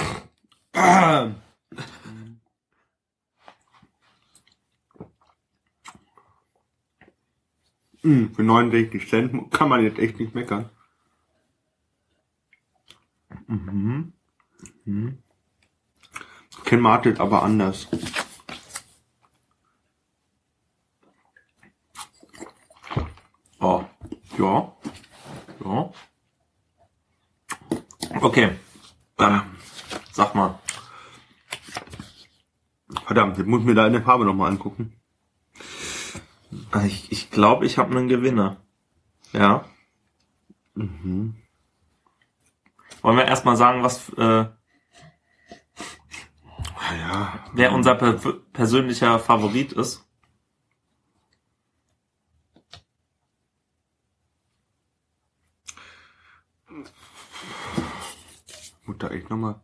Mm, 8.04 8.34
Für 8.34 8.44
69 8.44 9.10
Cent 9.10 9.52
kann 9.52 9.70
man 9.70 9.84
jetzt 9.84 10.00
echt 10.00 10.20
nicht 10.20 10.36
meckern. 10.36 10.70
Mhm. 13.48 14.14
Ken 16.64 16.80
Martin 16.82 17.18
aber 17.18 17.44
anders. 17.44 17.88
Oh, 23.60 23.84
ja, 24.38 24.74
ja. 25.64 25.92
Okay, 28.22 28.52
dann 29.18 29.58
sag 30.12 30.36
mal. 30.36 30.60
Verdammt, 33.06 33.38
jetzt 33.38 33.48
muss 33.48 33.62
ich 33.62 33.66
mir 33.66 33.76
deine 33.76 34.02
Farbe 34.02 34.26
nochmal 34.26 34.52
angucken. 34.52 34.94
Ich, 36.86 37.12
ich 37.12 37.30
glaube, 37.30 37.66
ich 37.66 37.78
habe 37.78 37.96
einen 37.96 38.08
Gewinner. 38.08 38.58
Ja. 39.34 39.66
Mhm. 40.76 41.36
Wollen 43.02 43.18
wir 43.18 43.26
erstmal 43.26 43.58
sagen, 43.58 43.84
was 43.84 44.10
äh, 44.14 44.46
Ja, 46.96 47.40
wer 47.54 47.74
unser 47.74 47.96
per 47.96 48.14
persönlicher 48.54 49.20
Favorit 49.20 49.74
ist? 49.74 50.07
Muss 58.88 58.98
da 58.98 59.10
echt 59.10 59.30
nochmal. 59.30 59.56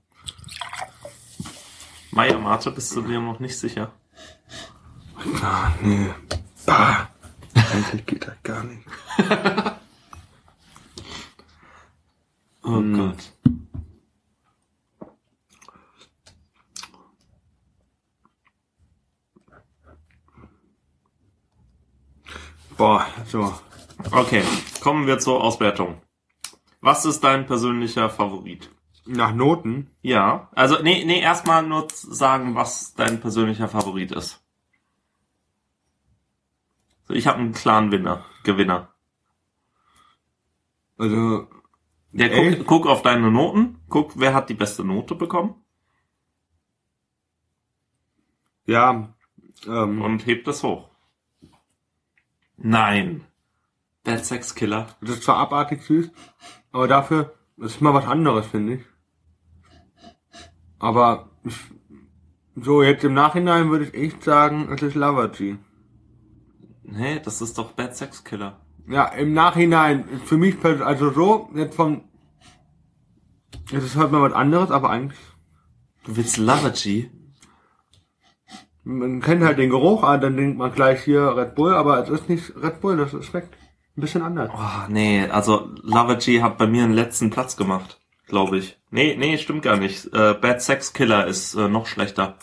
Maya 2.11 2.37
Mate, 2.37 2.71
bist 2.71 2.95
du 2.95 3.01
dir 3.01 3.19
noch 3.19 3.39
nicht 3.39 3.57
sicher? 3.57 3.91
Ah, 5.41 5.71
nee. 5.81 6.13
Bah. 6.65 7.09
Eigentlich 7.55 8.05
geht 8.05 8.27
das 8.27 8.35
gar 8.43 8.63
nicht. 8.63 8.81
Oh 12.65 12.77
Hm. 12.77 12.93
Gott. 12.97 13.33
Boah, 22.77 23.05
so. 23.27 23.53
Okay, 24.11 24.43
kommen 24.81 25.07
wir 25.07 25.19
zur 25.19 25.43
Auswertung. 25.43 26.01
Was 26.81 27.05
ist 27.05 27.23
dein 27.23 27.45
persönlicher 27.45 28.09
Favorit? 28.09 28.69
Nach 29.05 29.33
Noten? 29.33 29.91
Ja, 30.01 30.49
also 30.53 30.81
nee, 30.81 31.03
nee, 31.05 31.19
erstmal 31.19 31.63
nur 31.63 31.87
sagen, 31.91 32.55
was 32.55 32.93
dein 32.93 33.19
persönlicher 33.19 33.67
Favorit 33.67 34.11
ist. 34.11 34.41
So, 37.07 37.13
ich 37.13 37.27
habe 37.27 37.39
einen 37.39 37.53
klaren 37.53 37.91
Winner, 37.91 38.25
Gewinner. 38.43 38.89
Also, 40.97 41.47
Der 42.11 42.29
guck, 42.29 42.65
guck 42.65 42.87
auf 42.87 43.01
deine 43.01 43.29
Noten, 43.29 43.81
guck, 43.89 44.17
wer 44.17 44.33
hat 44.33 44.49
die 44.49 44.53
beste 44.53 44.85
Note 44.85 45.15
bekommen 45.15 45.63
ja, 48.65 49.13
ähm, 49.67 50.01
und 50.01 50.25
hebt 50.25 50.47
es 50.47 50.63
hoch. 50.63 50.89
Nein. 52.57 53.25
Bad 54.03 54.25
Sex 54.25 54.55
Killer. 54.55 54.95
das 55.01 55.11
ist 55.11 55.23
zwar 55.23 55.37
abartig 55.37 55.81
süß, 55.83 56.11
aber 56.71 56.87
dafür, 56.87 57.35
das 57.57 57.73
ist 57.73 57.81
mal 57.81 57.93
was 57.93 58.05
anderes, 58.05 58.47
finde 58.47 58.75
ich. 58.75 58.85
Aber, 60.83 61.29
ich, 61.45 61.55
so 62.55 62.83
jetzt 62.83 63.03
im 63.05 63.13
Nachhinein 63.13 63.69
würde 63.71 63.85
ich 63.85 63.93
echt 63.93 64.23
sagen, 64.23 64.67
es 64.71 64.81
ist 64.81 64.95
Lavagy. 64.95 65.57
Nee, 66.83 67.21
das 67.23 67.41
ist 67.41 67.57
doch 67.57 67.71
Bad 67.71 67.95
Sex 67.95 68.23
Killer. 68.25 68.59
Ja, 68.87 69.05
im 69.05 69.33
Nachhinein, 69.33 70.05
für 70.25 70.37
mich, 70.37 70.55
pers- 70.55 70.81
also 70.81 71.09
so, 71.11 71.49
jetzt 71.55 71.75
vom, 71.75 72.03
es 73.71 73.83
ist 73.83 73.95
halt 73.95 74.11
mal 74.11 74.21
was 74.21 74.33
anderes, 74.33 74.71
aber 74.71 74.89
eigentlich, 74.89 75.19
Du 76.05 76.17
willst 76.17 76.35
Lavagy? 76.37 77.09
man 78.83 79.21
kennt 79.21 79.41
halt 79.45 79.57
den 79.57 79.69
Geruch, 79.69 80.03
ah, 80.03 80.17
dann 80.17 80.35
denkt 80.35 80.57
man 80.57 80.73
gleich 80.73 81.01
hier 81.05 81.37
Red 81.37 81.55
Bull, 81.55 81.73
aber 81.73 82.03
es 82.03 82.09
ist 82.09 82.27
nicht 82.27 82.53
Red 82.61 82.81
Bull, 82.81 82.97
das 82.97 83.11
schmeckt 83.25 83.55
ein 83.95 84.01
bisschen 84.01 84.21
anders. 84.21 84.51
Oh, 84.53 84.89
nee, 84.89 85.25
also 85.29 85.69
Lavagy 85.81 86.39
hat 86.39 86.57
bei 86.57 86.67
mir 86.67 86.83
einen 86.83 86.91
letzten 86.93 87.29
Platz 87.29 87.55
gemacht, 87.55 88.01
glaube 88.27 88.57
ich. 88.57 88.77
Nee, 88.91 89.15
nee, 89.17 89.37
stimmt 89.37 89.63
gar 89.63 89.77
nicht. 89.77 90.05
Äh, 90.13 90.33
Bad 90.33 90.61
Sex 90.61 90.93
Killer 90.93 91.27
ist 91.27 91.55
äh, 91.55 91.67
noch 91.67 91.87
schlechter. 91.87 92.37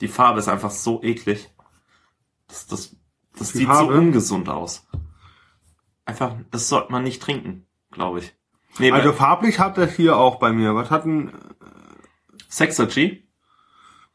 Die 0.00 0.08
Farbe 0.08 0.38
ist 0.40 0.48
einfach 0.48 0.70
so 0.70 1.02
eklig. 1.02 1.50
Das, 2.48 2.66
das, 2.66 2.96
das 3.38 3.52
Die 3.52 3.58
sieht 3.58 3.66
Farbe? 3.66 3.92
so 3.92 3.98
ungesund 3.98 4.48
aus. 4.48 4.86
Einfach, 6.04 6.34
das 6.50 6.68
sollte 6.68 6.92
man 6.92 7.02
nicht 7.04 7.22
trinken, 7.22 7.66
glaube 7.90 8.18
ich. 8.20 8.34
Nee, 8.78 8.90
Also 8.92 9.12
farblich 9.12 9.58
hat 9.60 9.78
das 9.78 9.94
hier 9.94 10.16
auch 10.16 10.36
bei 10.38 10.52
mir. 10.52 10.74
Was 10.74 10.90
hatten, 10.90 11.32
Sexergy? 12.48 13.20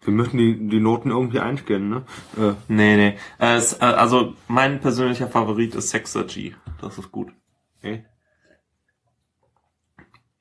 wir 0.01 0.13
müssen 0.13 0.37
die, 0.37 0.67
die 0.69 0.79
Noten 0.79 1.09
irgendwie 1.11 1.39
einscannen, 1.39 1.89
ne? 1.89 2.03
Äh, 2.37 2.53
Nee, 2.67 2.95
nee. 2.95 3.17
Äh, 3.39 3.55
es, 3.55 3.73
äh, 3.73 3.85
also 3.85 4.33
mein 4.47 4.79
persönlicher 4.79 5.27
Favorit 5.27 5.75
ist 5.75 5.89
Sexergy. 5.89 6.55
Das 6.81 6.97
ist 6.97 7.11
gut. 7.11 7.31
ey. 7.81 8.05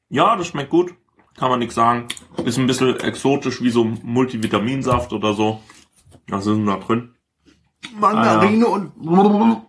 Ja, 0.09 0.37
das 0.37 0.47
schmeckt 0.49 0.71
gut. 0.71 0.95
Kann 1.37 1.51
man 1.51 1.59
nichts 1.61 1.75
sagen. 1.77 2.09
Ist 2.45 2.59
ein 2.59 2.67
bisschen 2.67 2.99
exotisch 3.01 3.63
wie 3.63 3.71
so 3.71 3.85
Multivitaminsaft 3.85 5.13
oder 5.13 5.35
so. 5.35 5.63
Was 6.29 6.47
ist 6.47 6.57
denn 6.57 6.67
da 6.67 6.77
drin? 6.77 7.15
Mandarine 7.99 8.67
und, 8.67 8.93
boah, 8.97 9.63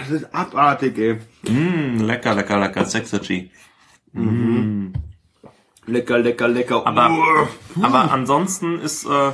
das 0.00 0.10
ist 0.10 0.34
abartig, 0.34 0.98
ey. 0.98 1.18
Mm, 1.50 2.00
lecker, 2.02 2.34
lecker, 2.34 2.58
lecker. 2.60 2.84
Sexergy. 2.84 3.50
Mm. 4.12 4.92
Lecker, 5.86 6.18
lecker, 6.18 6.48
lecker. 6.48 6.86
Aber- 6.86 7.10
Uah. 7.10 7.48
Aber 7.82 8.10
ansonsten 8.12 8.78
ist 8.80 9.06
äh, 9.06 9.32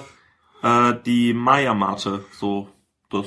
äh, 0.63 0.95
die 1.05 1.35
Maya 1.35 1.75
Mate 1.75 2.25
so 2.33 2.69
das 3.11 3.27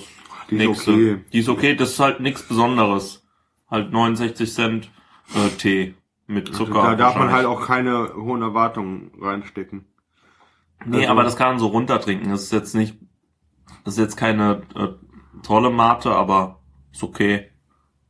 Die 0.50 0.56
ist 0.56 0.68
nächste. 0.68 0.92
okay. 0.92 1.18
Die 1.34 1.40
ist 1.40 1.50
okay. 1.50 1.76
Das 1.76 1.90
ist 1.92 2.00
halt 2.00 2.20
nichts 2.22 2.44
Besonderes. 2.44 3.26
Halt 3.70 3.92
69 3.92 4.54
Cent 4.54 4.90
äh, 5.36 5.50
Tee 5.58 5.96
mit 6.28 6.54
Zucker. 6.54 6.82
da 6.84 6.96
darf 6.96 7.16
man 7.16 7.32
halt 7.32 7.46
auch 7.46 7.66
keine 7.66 8.14
hohen 8.16 8.42
Erwartungen 8.42 9.12
reinstecken. 9.20 9.86
Nee, 10.86 10.98
Also- 11.00 11.10
aber 11.12 11.24
das 11.24 11.36
kann 11.38 11.50
man 11.50 11.60
so 11.60 11.68
runtertrinken. 11.68 12.30
Das 12.30 12.44
ist 12.44 12.52
jetzt 12.52 12.76
nicht, 12.76 12.98
das 13.84 13.96
ist 13.96 14.00
jetzt 14.00 14.18
keine 14.18 14.62
äh, 14.76 14.90
tolle 15.42 15.70
Mate, 15.70 16.12
aber 16.14 16.60
ist 16.92 17.04
okay, 17.04 17.50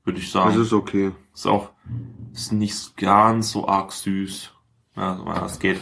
würde 0.03 0.19
ich 0.19 0.31
sagen. 0.31 0.59
ist 0.59 0.73
okay. 0.73 1.11
Ist 1.33 1.45
auch, 1.47 1.69
ist 2.33 2.51
nicht 2.51 2.97
ganz 2.97 3.51
so 3.51 3.67
arg 3.67 3.91
süß. 3.91 4.51
Ja, 4.95 5.15
so, 5.17 5.25
ja, 5.25 5.39
das 5.39 5.59
geht. 5.59 5.79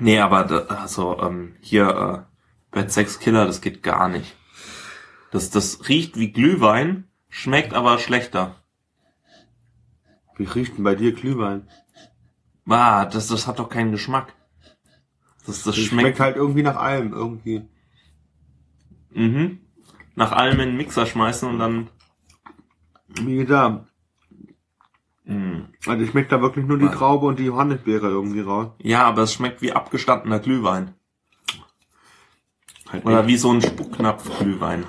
Nee, 0.00 0.18
aber 0.20 0.44
da, 0.44 0.58
also 0.74 1.18
ähm, 1.20 1.56
hier 1.60 1.88
äh, 1.88 2.74
Bad 2.74 2.92
Sex 2.92 3.18
Killer, 3.18 3.46
das 3.46 3.60
geht 3.60 3.82
gar 3.82 4.08
nicht. 4.08 4.36
Das, 5.30 5.50
das 5.50 5.88
riecht 5.88 6.18
wie 6.18 6.30
Glühwein, 6.32 7.08
schmeckt 7.30 7.72
aber 7.74 7.98
schlechter. 7.98 8.56
Wie 10.42 10.48
riecht 10.48 10.76
denn 10.76 10.84
bei 10.84 10.96
dir 10.96 11.12
Glühwein? 11.12 11.68
Ah, 12.68 13.04
das, 13.06 13.28
das 13.28 13.46
hat 13.46 13.58
doch 13.60 13.68
keinen 13.68 13.92
Geschmack. 13.92 14.34
Das, 15.46 15.62
das 15.62 15.76
schmeckt, 15.76 15.90
schmeckt 15.90 16.20
halt 16.20 16.36
irgendwie 16.36 16.62
nach 16.62 16.76
allem, 16.76 17.12
irgendwie. 17.12 17.62
Mhm. 19.10 19.60
Nach 20.16 20.32
allem 20.32 20.60
in 20.60 20.70
den 20.70 20.76
Mixer 20.76 21.06
schmeißen 21.06 21.48
und 21.48 21.58
dann 21.58 21.90
Wie 23.20 23.36
gesagt, 23.36 23.86
Mm. 25.24 25.66
also 25.86 26.02
ich 26.02 26.10
schmeckt 26.10 26.32
da 26.32 26.42
wirklich 26.42 26.66
nur 26.66 26.78
die? 26.78 26.88
Traube 26.88 27.26
und 27.26 27.38
die 27.38 27.44
Johannisbeere 27.44 28.08
irgendwie 28.08 28.40
raus. 28.40 28.72
Ja, 28.78 29.04
aber 29.04 29.22
es 29.22 29.32
schmeckt 29.32 29.62
wie 29.62 29.72
abgestandener 29.72 30.40
Glühwein. 30.40 30.94
Halt 32.90 33.04
Oder 33.04 33.28
wie 33.28 33.36
so 33.36 33.52
ein 33.52 33.62
Spucknapf-Glühwein. 33.62 34.84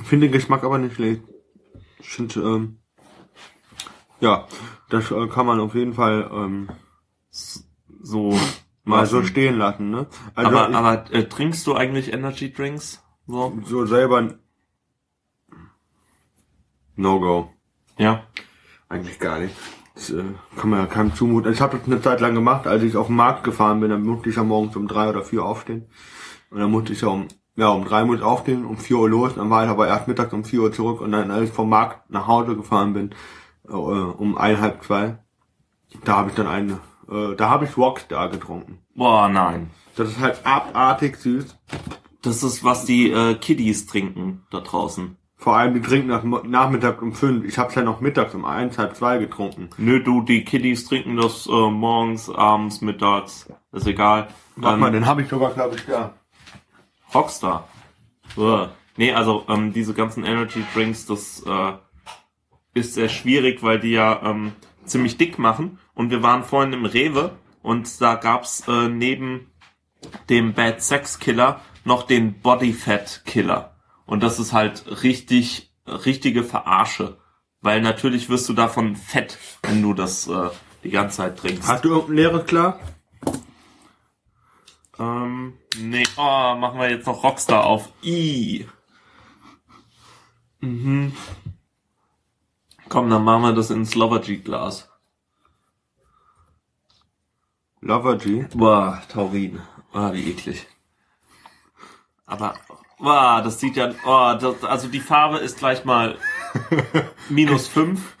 Ich 0.00 0.06
finde 0.06 0.28
den 0.28 0.32
Geschmack 0.32 0.62
aber 0.62 0.78
nicht 0.78 0.94
schlecht. 0.94 1.22
Ich 1.98 2.08
finde, 2.08 2.40
ähm, 2.40 2.78
ja, 4.20 4.46
das 4.90 5.10
äh, 5.10 5.26
kann 5.28 5.46
man 5.46 5.60
auf 5.60 5.74
jeden 5.74 5.94
Fall 5.94 6.30
ähm, 6.32 6.68
So. 8.02 8.38
mal 8.84 9.00
lassen. 9.00 9.10
so 9.10 9.22
stehen 9.24 9.58
lassen, 9.58 9.90
ne? 9.90 10.06
Also 10.34 10.56
aber 10.56 10.70
ich, 10.70 10.76
aber 10.76 11.14
äh, 11.14 11.24
trinkst 11.28 11.66
du 11.66 11.74
eigentlich 11.74 12.12
Energy 12.12 12.52
Drinks? 12.52 13.02
So? 13.26 13.58
so 13.64 13.86
selber 13.86 14.36
No 16.96 17.20
go. 17.20 17.50
Ja. 17.98 18.22
Eigentlich 18.88 19.18
gar 19.18 19.38
nicht. 19.38 19.54
Das 19.94 20.10
äh, 20.10 20.24
kann 20.56 20.70
man 20.70 20.80
ja 20.80 20.86
keinem 20.86 21.14
zumuten. 21.14 21.52
Ich 21.52 21.60
habe 21.60 21.78
das 21.78 21.86
eine 21.86 22.00
Zeit 22.00 22.20
lang 22.20 22.34
gemacht, 22.34 22.66
als 22.66 22.82
ich 22.82 22.96
auf 22.96 23.08
den 23.08 23.16
Markt 23.16 23.44
gefahren 23.44 23.80
bin, 23.80 23.90
dann 23.90 24.02
musste 24.02 24.30
ich 24.30 24.36
ja 24.36 24.44
morgens 24.44 24.76
um 24.76 24.88
drei 24.88 25.08
oder 25.08 25.22
vier 25.24 25.44
aufstehen. 25.44 25.86
Und 26.50 26.60
dann 26.60 26.70
musste 26.70 26.92
ich 26.92 27.00
ja 27.00 27.08
um, 27.08 27.28
ja, 27.56 27.68
um 27.68 27.84
drei 27.84 28.04
muss 28.04 28.18
ich 28.18 28.22
aufstehen, 28.22 28.64
um 28.64 28.76
vier 28.76 28.98
Uhr 28.98 29.10
los, 29.10 29.34
dann 29.34 29.50
war 29.50 29.64
ich 29.64 29.70
aber 29.70 29.88
erst 29.88 30.08
mittags 30.08 30.32
um 30.32 30.44
vier 30.44 30.62
Uhr 30.62 30.72
zurück 30.72 31.00
und 31.00 31.12
dann, 31.12 31.30
als 31.30 31.48
ich 31.48 31.54
vom 31.54 31.68
Markt 31.68 32.10
nach 32.10 32.26
Hause 32.26 32.56
gefahren 32.56 32.92
bin, 32.92 33.14
äh, 33.68 33.72
um 33.72 34.36
ein, 34.36 34.60
halb 34.60 34.82
zwei, 34.82 35.18
da 36.04 36.16
habe 36.16 36.30
ich 36.30 36.36
dann 36.36 36.46
eine, 36.46 36.78
äh, 37.10 37.34
da 37.36 37.48
habe 37.48 37.64
ich 37.64 37.76
Rockstar 37.76 38.28
getrunken. 38.30 38.78
Boah, 38.94 39.28
nein. 39.28 39.70
Das 39.96 40.08
ist 40.08 40.20
halt 40.20 40.40
abartig 40.44 41.16
süß. 41.16 41.56
Das 42.22 42.42
ist, 42.42 42.64
was 42.64 42.84
die 42.84 43.10
äh, 43.10 43.34
Kiddies 43.34 43.86
trinken 43.86 44.42
da 44.50 44.60
draußen. 44.60 45.16
Vor 45.38 45.56
allem, 45.56 45.74
die 45.74 45.82
trinken 45.82 46.08
nach, 46.08 46.24
Nachmittag 46.44 47.02
um 47.02 47.12
fünf. 47.12 47.44
Ich 47.44 47.58
habe 47.58 47.68
es 47.68 47.74
ja 47.74 47.82
noch 47.82 48.00
mittags 48.00 48.34
um 48.34 48.44
eins, 48.44 48.78
halb 48.78 48.96
zwei 48.96 49.18
getrunken. 49.18 49.68
Nö, 49.76 50.02
du, 50.02 50.22
die 50.22 50.44
Kiddies 50.44 50.86
trinken 50.86 51.16
das 51.16 51.46
äh, 51.46 51.70
morgens, 51.70 52.30
abends, 52.30 52.80
mittags. 52.80 53.48
Ist 53.72 53.86
egal. 53.86 54.28
Warte 54.56 54.74
Ähm, 54.74 54.80
mal, 54.80 54.90
den 54.90 55.06
habe 55.06 55.22
ich 55.22 55.28
sogar, 55.28 55.52
glaube 55.52 55.76
ich, 55.76 55.84
da. 55.84 56.14
Rockstar. 57.14 57.68
Uah. 58.36 58.70
Nee, 58.96 59.12
also 59.12 59.44
ähm, 59.48 59.72
diese 59.72 59.92
ganzen 59.94 60.24
Energy 60.24 60.64
Drinks, 60.74 61.06
das 61.06 61.44
äh, 61.46 61.72
ist 62.76 62.94
sehr 62.94 63.08
schwierig, 63.08 63.62
weil 63.62 63.80
die 63.80 63.92
ja 63.92 64.22
ähm, 64.22 64.52
ziemlich 64.84 65.16
dick 65.16 65.38
machen. 65.38 65.78
Und 65.94 66.10
wir 66.10 66.22
waren 66.22 66.44
vorhin 66.44 66.72
im 66.72 66.84
Rewe 66.84 67.36
und 67.62 68.00
da 68.00 68.14
gab's 68.14 68.68
äh, 68.68 68.88
neben 68.88 69.50
dem 70.28 70.52
Bad 70.52 70.82
Sex 70.82 71.18
Killer 71.18 71.60
noch 71.84 72.02
den 72.02 72.40
Body 72.40 72.72
Fat 72.72 73.22
Killer. 73.24 73.76
Und 74.04 74.22
das 74.22 74.38
ist 74.38 74.52
halt 74.52 75.02
richtig, 75.02 75.72
richtige 75.86 76.44
Verarsche. 76.44 77.18
Weil 77.62 77.80
natürlich 77.80 78.28
wirst 78.28 78.48
du 78.48 78.52
davon 78.52 78.94
fett, 78.94 79.38
wenn 79.62 79.82
du 79.82 79.94
das 79.94 80.28
äh, 80.28 80.50
die 80.84 80.90
ganze 80.90 81.16
Zeit 81.16 81.38
trinkst. 81.38 81.66
Hast 81.66 81.84
du 81.84 81.88
irgendein 81.88 82.16
leeres 82.16 82.46
klar? 82.46 82.78
Ähm, 84.98 85.54
nee, 85.78 86.04
oh, 86.16 86.54
machen 86.56 86.78
wir 86.78 86.90
jetzt 86.90 87.06
noch 87.06 87.22
Rockstar 87.24 87.64
auf. 87.64 87.90
I. 88.04 88.66
Mhm. 90.60 91.12
Komm, 92.88 93.10
dann 93.10 93.24
machen 93.24 93.42
wir 93.42 93.52
das 93.52 93.70
ins 93.70 93.94
Lovergy-Glas. 93.94 94.88
Lover 97.80 98.16
G. 98.16 98.46
Boah, 98.54 99.02
Taurin. 99.08 99.60
Ah, 99.92 100.12
wie 100.12 100.30
eklig. 100.30 100.66
Aber, 102.26 102.54
boah, 102.98 103.40
das 103.42 103.60
sieht 103.60 103.76
ja, 103.76 103.92
oh, 104.04 104.34
das, 104.40 104.64
also 104.64 104.88
die 104.88 105.00
Farbe 105.00 105.38
ist 105.38 105.58
gleich 105.58 105.84
mal 105.84 106.16
minus 107.28 107.68
fünf. 107.68 108.16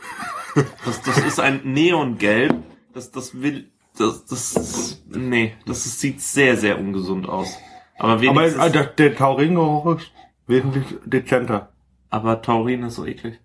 Das, 0.84 1.02
das 1.02 1.18
ist 1.18 1.40
ein 1.40 1.60
Neongelb. 1.64 2.54
Das, 2.94 3.10
das 3.10 3.40
will, 3.40 3.70
das, 3.98 4.24
das, 4.26 5.02
nee, 5.08 5.54
das 5.66 6.00
sieht 6.00 6.20
sehr, 6.22 6.56
sehr 6.56 6.78
ungesund 6.78 7.28
aus. 7.28 7.56
Aber 7.98 8.12
Aber 8.12 8.20
wenigstens, 8.20 8.62
äh, 8.64 8.70
der, 8.70 8.84
der 8.86 9.16
Tauringeruch 9.16 9.98
ist 9.98 10.12
wesentlich 10.46 10.86
dezenter. 11.04 11.72
aber 12.10 12.40
Taurin 12.42 12.84
ist 12.84 12.96
so 12.96 13.04
eklig. 13.06 13.40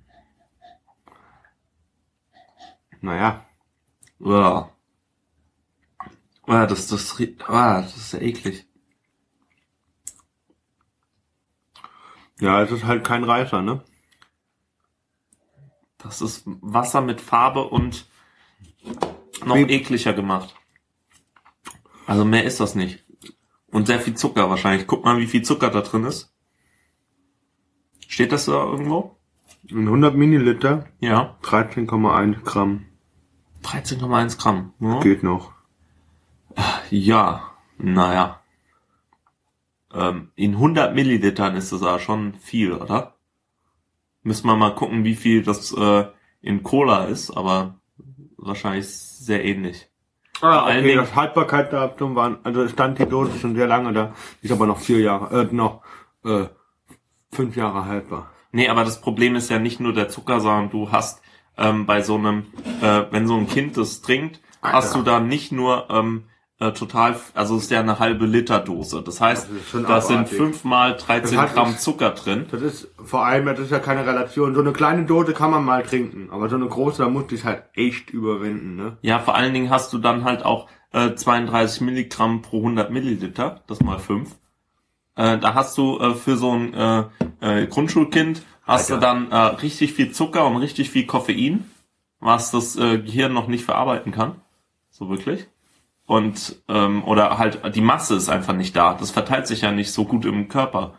Naja. 3.02 3.46
Uah. 4.20 4.70
Uah, 6.48 6.68
das, 6.68 6.88
das, 6.88 7.20
rie- 7.20 7.38
uah, 7.48 7.82
das 7.82 7.98
ist 7.98 8.14
ja 8.14 8.20
eklig. 8.20 8.68
Ja, 12.40 12.62
es 12.64 12.72
ist 12.72 12.86
halt 12.86 13.04
kein 13.06 13.24
Reißer, 13.24 13.62
ne? 13.62 13.84
Das 16.00 16.22
ist 16.22 16.44
Wasser 16.46 17.02
mit 17.02 17.22
Farbe 17.22 17.64
und 17.68 18.08
noch 19.46 19.56
Wie- 19.56 19.72
ekliger 19.72 20.14
gemacht. 20.14 20.56
Also 22.08 22.26
mehr 22.26 22.44
ist 22.44 22.60
das 22.60 22.74
nicht. 22.76 23.06
Und 23.68 23.86
sehr 23.88 24.00
viel 24.00 24.16
Zucker 24.16 24.50
wahrscheinlich. 24.50 24.88
Guck 24.88 25.06
mal, 25.06 25.20
wie 25.20 25.28
viel 25.28 25.44
Zucker 25.44 25.70
da 25.70 25.82
drin 25.82 26.04
ist. 26.04 26.34
Steht 28.08 28.32
das 28.32 28.46
da 28.46 28.54
irgendwo? 28.66 29.18
In 29.68 29.88
100 29.88 30.16
Milliliter 30.16 30.90
Ja. 31.00 31.38
13,1 31.44 32.44
Gramm. 32.44 32.88
13,1 33.64 34.38
Gramm. 34.40 34.74
Ja. 34.80 35.00
Geht 35.00 35.24
noch. 35.24 35.52
Ja, 36.90 37.44
naja. 37.78 38.40
Ähm, 39.94 40.32
in 40.36 40.54
100 40.54 40.94
Millilitern 40.96 41.56
ist 41.56 41.72
das 41.72 41.82
aber 41.84 42.00
schon 42.00 42.34
viel, 42.36 42.74
oder? 42.74 43.16
Müssen 44.24 44.48
wir 44.48 44.56
mal 44.56 44.76
gucken, 44.76 45.04
wie 45.04 45.16
viel 45.16 45.44
das 45.44 45.74
äh, 45.74 46.06
in 46.42 46.64
Cola 46.64 47.06
ist, 47.06 47.32
aber 47.32 47.76
wahrscheinlich 48.38 48.88
sehr 48.88 49.44
ähnlich. 49.44 49.88
Ah, 50.42 50.64
okay, 50.66 50.82
Dingen- 50.82 50.98
das 50.98 51.16
Haltbarkeitsdatum 51.16 52.16
waren, 52.16 52.38
also 52.44 52.68
stand 52.68 53.00
die 53.00 53.06
Dose 53.06 53.38
schon 53.40 53.56
sehr 53.56 53.68
lange 53.68 53.94
da. 53.94 54.14
Ist 54.42 54.52
aber 54.52 54.66
noch 54.66 54.80
vier 54.80 55.00
Jahre, 55.00 55.42
äh, 55.42 55.54
noch, 55.54 55.82
äh, 56.26 56.46
fünf 57.32 57.56
Jahre 57.56 57.86
haltbar. 57.86 58.32
Nee, 58.52 58.68
aber 58.68 58.84
das 58.84 59.02
Problem 59.02 59.36
ist 59.36 59.50
ja 59.50 59.60
nicht 59.60 59.80
nur 59.80 59.94
der 59.94 60.10
Zucker, 60.10 60.40
sondern 60.40 60.70
du 60.70 60.92
hast 60.92 61.22
ähm, 61.58 61.86
bei 61.86 62.02
so 62.02 62.16
einem, 62.16 62.46
äh, 62.82 63.04
wenn 63.12 63.28
so 63.28 63.36
ein 63.38 63.48
Kind 63.48 63.78
das 63.78 64.02
trinkt, 64.02 64.40
hast 64.62 64.90
Alter. 64.96 65.00
du 65.00 65.04
da 65.06 65.20
nicht 65.20 65.52
nur 65.52 65.88
ähm, 65.90 66.24
äh, 66.60 66.72
total, 66.74 67.16
also 67.34 67.56
es 67.58 67.64
ist 67.64 67.72
ja 67.72 67.80
eine 67.80 67.98
halbe 67.98 68.26
Liter 68.28 68.60
Dose. 68.60 69.02
Das 69.02 69.20
heißt, 69.20 69.50
Das 69.74 69.84
da 69.84 70.02
sind 70.02 70.30
fünfmal 70.30 70.96
13 70.96 71.32
Das 71.36 71.42
hat- 71.42 71.54
Gramm 71.56 71.78
Zucker 71.78 72.12
drin. 72.12 72.46
Das 72.52 72.62
ist, 72.62 72.88
vor 73.04 73.26
allem, 73.26 73.48
das 73.48 73.60
ist 73.60 73.72
ja 73.72 73.80
keine 73.80 74.06
Relation. 74.06 74.54
So 74.54 74.62
eine 74.62 74.72
kleine 74.72 75.06
Dose 75.06 75.34
kann 75.34 75.50
man 75.52 75.66
mal 75.66 75.82
trinken, 75.84 76.30
aber 76.32 76.50
so 76.50 76.56
eine 76.58 76.68
große, 76.68 77.02
da 77.02 77.10
musste 77.10 77.34
ich 77.36 77.46
halt 77.46 77.64
echt 77.74 78.12
überwinden, 78.12 78.76
ne? 78.76 78.98
Ja, 79.02 79.18
vor 79.20 79.34
allen 79.36 79.54
Dingen 79.54 79.70
hast 79.72 79.92
du 79.94 79.98
dann 79.98 80.24
halt 80.24 80.46
auch 80.46 80.68
äh, 80.94 81.16
32 81.16 81.82
Milligramm 81.82 82.42
pro 82.44 82.58
100 82.58 82.92
Milliliter, 82.92 83.62
das 83.68 83.80
mal 83.82 83.98
5. 83.98 84.36
Äh, 85.22 85.38
da 85.38 85.54
hast 85.54 85.78
du 85.78 86.00
äh, 86.00 86.16
für 86.16 86.36
so 86.36 86.52
ein 86.52 86.74
äh, 86.74 87.04
äh, 87.42 87.68
Grundschulkind 87.68 88.42
hast 88.64 88.92
Alter. 88.92 88.96
du 88.96 89.02
dann 89.02 89.32
äh, 89.32 89.56
richtig 89.62 89.94
viel 89.94 90.12
Zucker 90.12 90.48
und 90.48 90.58
richtig 90.58 90.90
viel 90.90 91.06
Koffein, 91.06 91.70
was 92.20 92.50
das 92.50 92.76
äh, 92.76 92.98
Gehirn 92.98 93.32
noch 93.32 93.48
nicht 93.48 93.64
verarbeiten 93.64 94.12
kann. 94.12 94.42
So 94.90 95.10
wirklich. 95.10 95.48
Und 96.08 96.56
ähm, 96.68 97.04
oder 97.04 97.38
halt 97.38 97.76
die 97.76 97.82
Masse 97.82 98.16
ist 98.16 98.30
einfach 98.30 98.54
nicht 98.54 98.76
da. 98.76 98.96
Das 98.96 99.12
verteilt 99.12 99.46
sich 99.46 99.62
ja 99.62 99.72
nicht 99.72 99.92
so 99.92 100.06
gut 100.06 100.26
im 100.26 100.48
Körper, 100.48 100.96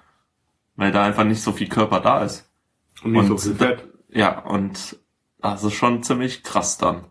weil 0.76 0.92
da 0.92 1.02
einfach 1.02 1.24
nicht 1.24 1.42
so 1.42 1.50
viel 1.50 1.68
Körper 1.68 1.98
da 1.98 2.22
ist. 2.22 2.48
Und 3.02 3.12
nicht 3.12 3.28
Und 3.28 3.40
so 3.40 3.48
viel 3.48 3.56
Fett. 3.56 3.88
Ja, 4.08 4.38
und 4.38 4.98
also 5.40 5.68
schon 5.68 6.04
ziemlich 6.04 6.44
krass 6.44 6.78
dann. 6.78 7.06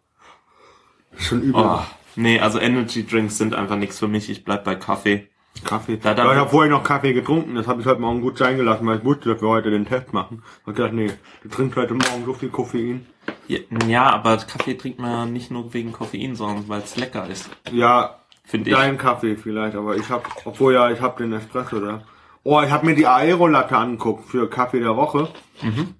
Schon 1.17 1.41
übel. 1.41 1.62
Oh, 1.62 1.82
nee, 2.15 2.39
also 2.39 2.58
Energy 2.58 3.06
Drinks 3.06 3.38
sind 3.38 3.54
einfach 3.54 3.76
nichts 3.76 4.00
für 4.00 4.08
mich. 4.08 4.30
Ich 4.30 4.45
bleib 4.45 4.63
bei 4.63 4.76
Kaffee. 4.76 5.28
Kaffee. 5.64 5.98
Da- 5.98 6.14
da- 6.14 6.26
ja, 6.26 6.32
ich 6.34 6.38
habe 6.40 6.50
vorher 6.50 6.72
noch 6.72 6.84
Kaffee 6.84 7.14
getrunken, 7.14 7.56
das 7.56 7.68
habe 7.68 7.82
ich 7.82 7.88
heute 7.88 8.02
Morgen 8.02 8.22
gut 8.22 8.38
sein 8.38 8.58
gelassen, 8.58 8.86
weil 8.88 8.98
ich 9.00 9.04
wusste, 9.06 9.34
dass 9.34 9.42
wir 9.42 9.50
heute 9.50 9.70
den 9.70 9.86
Test 9.86 10.12
machen. 10.14 10.44
Ich 10.62 10.68
hab 10.68 10.76
gedacht, 10.76 10.94
nee, 10.94 11.12
du 11.44 11.50
trinkst 11.50 11.78
heute 11.78 11.94
Morgen 11.94 12.26
so 12.26 12.34
viel 12.34 12.50
Koffein. 12.50 13.06
Ja, 13.48 13.60
ja, 13.88 14.10
aber 14.10 14.38
Kaffee 14.38 14.76
trinkt 14.76 15.00
man 15.00 15.32
nicht 15.34 15.52
nur 15.52 15.74
wegen 15.74 15.92
Koffein, 15.92 16.36
sondern 16.36 16.68
weil 16.70 16.82
es 16.82 16.96
lecker 16.96 17.28
ist. 17.28 17.50
Ja, 17.72 18.22
Finde 18.44 18.70
ich. 18.72 18.76
dein 18.76 18.98
Kaffee 18.98 19.36
vielleicht, 19.36 19.76
aber 19.76 19.96
ich 19.98 20.10
habe, 20.10 20.24
obwohl 20.46 20.74
ja, 20.74 20.90
ich 20.90 21.00
habe 21.02 21.22
den 21.22 21.34
Espresso 21.34 21.80
da. 21.80 22.04
Oh, 22.44 22.60
ich 22.62 22.72
habe 22.72 22.86
mir 22.88 22.96
die 22.96 23.06
Aerolatte 23.06 23.78
angeguckt 23.78 24.28
für 24.30 24.50
Kaffee 24.50 24.80
der 24.80 24.96
Woche. 24.96 25.30
Mhm. 25.62 25.94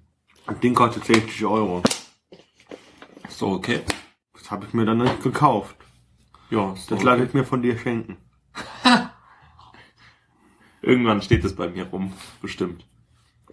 Das 0.46 0.58
Ding 0.58 0.74
kostet 0.74 1.04
60 1.04 1.44
Euro. 1.46 1.82
So, 3.28 3.48
okay. 3.52 3.80
Das 4.34 4.50
habe 4.50 4.66
ich 4.66 4.74
mir 4.74 4.84
dann 4.84 4.98
nicht 4.98 5.22
gekauft. 5.22 5.76
Ja, 6.50 6.74
so 6.76 6.96
Das 6.96 7.04
lasse 7.04 7.24
ich 7.24 7.32
mir 7.32 7.44
von 7.44 7.62
dir 7.62 7.78
schenken. 7.78 8.16
Irgendwann 10.92 11.22
steht 11.22 11.42
es 11.44 11.56
bei 11.56 11.68
mir 11.68 11.84
rum, 11.86 12.12
bestimmt. 12.42 12.84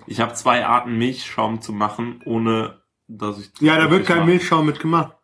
Ich 0.07 0.19
habe 0.19 0.33
zwei 0.33 0.65
Arten 0.65 0.97
Milchschaum 0.97 1.61
zu 1.61 1.71
machen, 1.71 2.21
ohne 2.25 2.81
dass 3.07 3.39
ich. 3.39 3.49
Ja, 3.61 3.77
da 3.77 3.89
wird 3.89 4.05
kein 4.05 4.19
mag. 4.19 4.25
Milchschaum 4.27 4.65
mit 4.65 4.79
gemacht. 4.81 5.15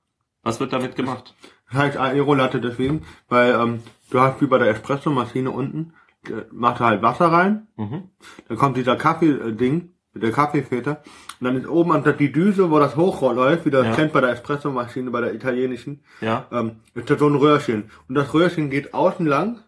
Was 0.44 0.62
wird 0.62 0.72
damit 0.72 0.96
gemacht? 0.96 1.36
Das 1.70 1.78
heißt 1.82 1.98
Aerolatte 1.98 2.62
deswegen, 2.62 3.04
weil 3.28 3.52
ähm, 3.54 3.80
du 4.12 4.22
hast 4.22 4.40
wie 4.42 4.46
bei 4.48 4.60
der 4.60 4.70
Espresso-Maschine 4.70 5.52
unten, 5.52 5.94
äh, 6.28 6.44
machst 6.52 6.80
du 6.80 6.86
halt 6.86 7.02
Wasser 7.02 7.28
rein, 7.34 7.68
Mhm. 7.76 8.04
dann 8.48 8.58
kommt 8.58 8.78
dieser 8.78 8.96
Kaffee-Ding, 8.96 9.90
mit 10.14 10.24
der 10.24 10.32
Kaffeefilter. 10.32 11.04
Und 11.42 11.46
dann 11.46 11.58
ist 11.58 11.68
oben 11.68 11.92
an 11.92 12.04
der 12.06 12.14
die 12.14 12.32
Düse, 12.32 12.72
wo 12.72 12.80
das 12.80 12.96
hochläuft, 12.96 13.66
wie 13.66 13.72
das 13.72 13.86
Ja. 13.88 13.96
kennt 13.96 14.14
bei 14.14 14.22
der 14.22 14.30
Espressomaschine, 14.30 15.12
bei 15.12 15.20
der 15.20 15.34
italienischen, 15.34 16.06
Ja. 16.22 16.46
ähm, 16.54 16.78
ist 16.94 17.10
da 17.10 17.18
so 17.18 17.28
ein 17.28 17.36
Röhrchen. 17.36 17.92
Und 18.08 18.16
das 18.16 18.34
Röhrchen 18.34 18.70
geht 18.70 18.94
außen 18.94 19.26
lang 19.26 19.60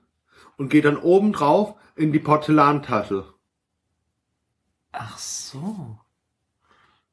und 0.55 0.69
geht 0.69 0.85
dann 0.85 0.95
oben 0.97 1.33
drauf 1.33 1.75
in 1.97 2.11
die 2.11 2.19
Porzellantasse. 2.19 3.33
Ach 4.91 5.17
so. 5.17 5.97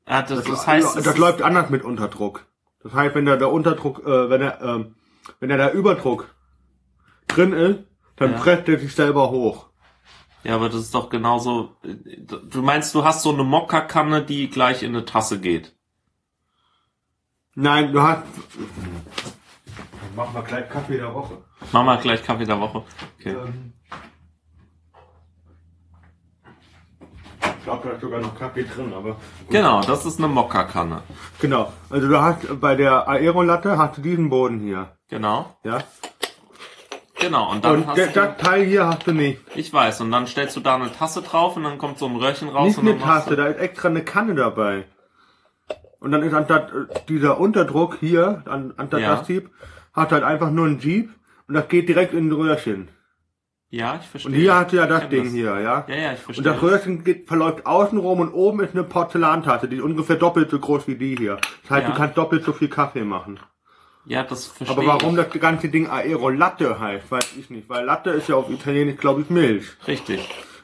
Ah, 0.07 0.23
das, 0.23 0.45
das 0.45 0.67
heißt, 0.67 0.89
es 0.97 1.05
das 1.05 1.15
ist- 1.15 1.19
läuft 1.19 1.43
anders 1.43 1.71
mit 1.71 1.83
Unterdruck. 1.83 2.47
Das 2.83 2.93
heißt, 2.93 3.15
wenn 3.15 3.25
da 3.27 3.37
der 3.37 3.51
Unterdruck, 3.51 4.01
äh, 4.07 4.29
wenn 4.31 4.43
er, 4.43 4.61
ähm, 4.63 4.95
wenn 5.41 5.49
da 5.49 5.57
der 5.57 5.73
Überdruck 5.73 6.35
drin 7.29 7.53
ist, 7.53 7.81
dann 8.17 8.33
Ja. 8.33 8.39
presst 8.39 8.69
er 8.69 8.79
sich 8.79 8.95
selber 8.95 9.31
hoch. 9.31 9.71
Ja, 10.43 10.57
aber 10.57 10.69
das 10.69 10.81
ist 10.81 10.95
doch 10.95 11.09
genauso. 11.09 11.75
Du 11.83 12.61
meinst, 12.61 12.95
du 12.95 13.03
hast 13.05 13.23
so 13.23 13.33
eine 13.33 13.45
Mokka-Kanne, 13.45 14.23
die 14.25 14.51
gleich 14.51 14.83
in 14.83 14.95
eine 14.95 15.07
Tasse 15.07 15.41
geht. 15.41 15.75
Nein, 17.55 17.93
du 17.93 18.03
hast. 18.03 18.25
Mach 20.15 20.31
mal 20.33 20.43
gleich 20.43 20.69
Kaffee 20.69 20.99
der 20.99 21.15
Woche. 21.15 21.39
Mach 21.73 21.85
mal 21.85 21.97
gleich 21.99 22.23
Kaffee 22.23 22.45
der 22.45 22.61
Woche. 22.61 22.85
Okay. 23.19 23.31
Ähm, 23.31 23.73
ich 27.65 27.67
glaube, 27.67 27.89
da 27.89 27.95
ist 27.95 28.03
sogar 28.03 28.21
noch 28.21 28.39
Kaffee 28.39 28.65
drin, 28.65 28.93
aber. 28.95 29.17
Genau, 29.49 29.81
das 29.81 30.05
ist 30.05 30.19
eine 30.19 30.29
Mokka-Kanne. 30.29 31.01
Genau. 31.41 31.73
Also 31.89 32.09
du 32.09 32.21
hast 32.21 32.61
bei 32.61 32.75
der 32.75 33.09
Aerolatte 33.09 33.79
hast 33.79 33.97
du 33.97 34.03
diesen 34.03 34.29
Boden 34.29 34.61
hier. 34.61 34.99
Genau. 35.09 35.57
Ja. 35.65 35.79
Genau. 37.19 37.53
Und 37.53 37.65
dann 37.65 37.77
Und 37.77 37.87
hast 37.87 37.97
du. 37.97 38.07
das 38.13 38.37
Teil 38.37 38.65
hier 38.67 38.87
hast 38.87 39.07
du 39.07 39.13
nicht. 39.13 39.41
Ich 39.55 39.73
weiß. 39.73 40.03
Und 40.03 40.13
dann 40.13 40.27
stellst 40.27 40.55
du 40.57 40.61
da 40.61 40.75
eine 40.75 40.93
Tasse 40.93 41.23
drauf 41.23 41.57
und 41.57 41.63
dann 41.63 41.79
kommt 41.79 41.99
so 41.99 42.05
ein 42.05 42.17
Röhrchen 42.17 42.51
raus 42.51 42.67
Nicht 42.67 42.79
und 42.81 42.87
eine 42.87 42.99
Tasse, 42.99 43.35
da 43.35 43.47
ist 43.47 43.59
extra 43.59 43.89
eine 43.89 44.05
Kanne 44.05 44.35
dabei. 44.35 44.85
Und 46.01 46.13
dann 46.13 46.23
ist 46.23 46.35
anstatt 46.35 46.71
dieser 47.09 47.41
Unterdruck 47.41 47.97
hier, 47.99 48.43
an, 48.45 48.75
anstatt 48.77 49.01
Ja. 49.01 49.17
das 49.17 49.27
Jeep, 49.27 49.49
hat 49.95 50.13
halt 50.13 50.23
einfach 50.23 50.51
nur 50.51 50.67
ein 50.67 50.81
Jeep 50.81 51.09
und 51.49 51.55
das 51.55 51.67
geht 51.69 51.89
direkt 51.89 52.13
in 52.13 52.29
ein 52.29 52.33
Röhrchen. 52.33 52.91
Ja, 53.75 53.99
ich 54.01 54.07
verstehe. 54.07 54.31
Und 54.33 54.39
hier 54.39 54.55
hast 54.55 54.73
du 54.73 54.77
ja 54.77 54.87
das 54.87 55.09
Ding 55.09 55.31
hier, 55.31 55.59
ja? 55.61 55.85
Ja, 55.89 55.95
ja, 55.97 56.13
ich 56.13 56.19
Und 56.19 56.25
verstehe. 56.35 56.45
das 56.45 56.63
Röhrchen 56.63 57.03
geht, 57.03 57.27
verläuft 57.27 57.67
außen 57.67 57.99
rum 57.99 58.21
und 58.21 58.33
oben 58.33 58.61
ist 58.61 58.73
eine 58.75 58.85
Porzellantasse, 58.85 59.67
die 59.69 59.77
ist 59.77 59.83
ungefähr 59.83 60.17
doppelt 60.17 60.51
so 60.51 60.59
groß 60.61 60.87
wie 60.87 60.95
die 60.95 61.17
hier. 61.17 61.39
Das 61.63 61.71
heißt, 61.71 61.83
Ja. 61.89 61.91
du 61.93 61.97
kannst 61.97 62.17
doppelt 62.17 62.45
so 62.45 62.53
viel 62.53 62.69
Kaffee 62.69 63.03
machen. 63.05 63.41
Ja, 64.07 64.23
das 64.23 64.47
verstehe 64.47 64.77
Aber 64.77 64.87
warum 64.87 65.19
ich. 65.19 65.25
das 65.27 65.41
ganze 65.41 65.69
Ding 65.71 65.89
Aerolatte 65.89 66.79
heißt, 66.79 67.11
weiß 67.11 67.37
ich 67.39 67.51
nicht. 67.51 67.69
Weil 67.69 67.85
Latte 67.85 68.11
ist 68.11 68.29
ja 68.29 68.37
auf 68.37 68.49
Italienisch, 68.51 68.99
glaube 68.99 69.23
ich, 69.23 69.31
Milch. 69.31 69.65
Richtig. 69.89 70.21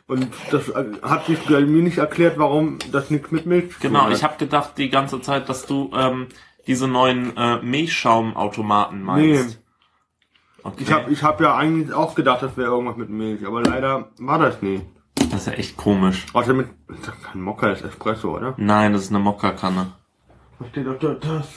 Und 0.07 0.29
das 0.53 0.68
äh, 0.68 0.85
hat 1.03 1.27
sich 1.27 1.49
mir 1.49 1.61
nicht 1.61 1.99
erklärt, 1.99 2.38
warum 2.38 2.79
das 2.92 3.11
nichts 3.11 3.31
mit 3.33 3.46
Milch 3.46 3.73
zu 3.73 3.81
Genau, 3.81 4.01
tun 4.01 4.09
hat. 4.11 4.16
ich 4.16 4.23
habe 4.25 4.37
gedacht 4.38 4.73
die 4.77 4.90
ganze 4.90 5.20
Zeit, 5.20 5.49
dass 5.49 5.66
du 5.66 5.90
ähm, 5.96 6.27
diese 6.66 6.87
neuen 6.87 7.37
äh, 7.37 7.57
Milchschaumautomaten 7.61 9.03
meinst. 9.03 9.61
Okay. 10.62 10.83
Ich 10.83 10.92
habe 10.92 11.11
ich 11.11 11.23
hab 11.23 11.40
ja 11.40 11.57
eigentlich 11.57 11.92
auch 11.92 12.14
gedacht, 12.14 12.42
das 12.42 12.57
wäre 12.57 12.70
irgendwas 12.70 12.96
mit 12.96 13.09
Milch, 13.09 13.46
aber 13.46 13.62
leider 13.62 14.11
war 14.18 14.38
das 14.38 14.61
nie. 14.62 14.83
das 15.14 15.42
ist 15.42 15.46
ja 15.46 15.53
echt 15.55 15.77
komisch. 15.77 16.27
Außer 16.33 16.53
mit 16.53 16.68
ist 16.88 17.09
doch 17.09 17.20
kein 17.23 17.40
Mokka, 17.40 17.68
das 17.68 17.81
ist 17.81 17.87
Espresso, 17.87 18.37
oder? 18.37 18.55
Nein, 18.57 18.92
das 18.92 19.03
ist 19.03 19.11
eine 19.11 19.20
Mokka-Kanne. 19.20 19.92
Was 20.59 20.68
steht 20.68 20.87
doch 20.87 20.99
da? 20.99 21.14
Das? 21.14 21.49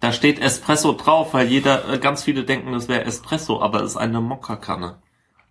Da 0.00 0.12
steht 0.12 0.40
Espresso 0.40 0.92
drauf, 0.92 1.32
weil 1.34 1.46
jeder, 1.46 1.88
äh, 1.88 1.98
ganz 1.98 2.24
viele 2.24 2.44
denken, 2.44 2.72
das 2.72 2.88
wäre 2.88 3.04
Espresso, 3.04 3.60
aber 3.62 3.82
es 3.82 3.92
ist 3.92 3.96
eine 3.96 4.20
Mokka-Kanne. 4.20 5.00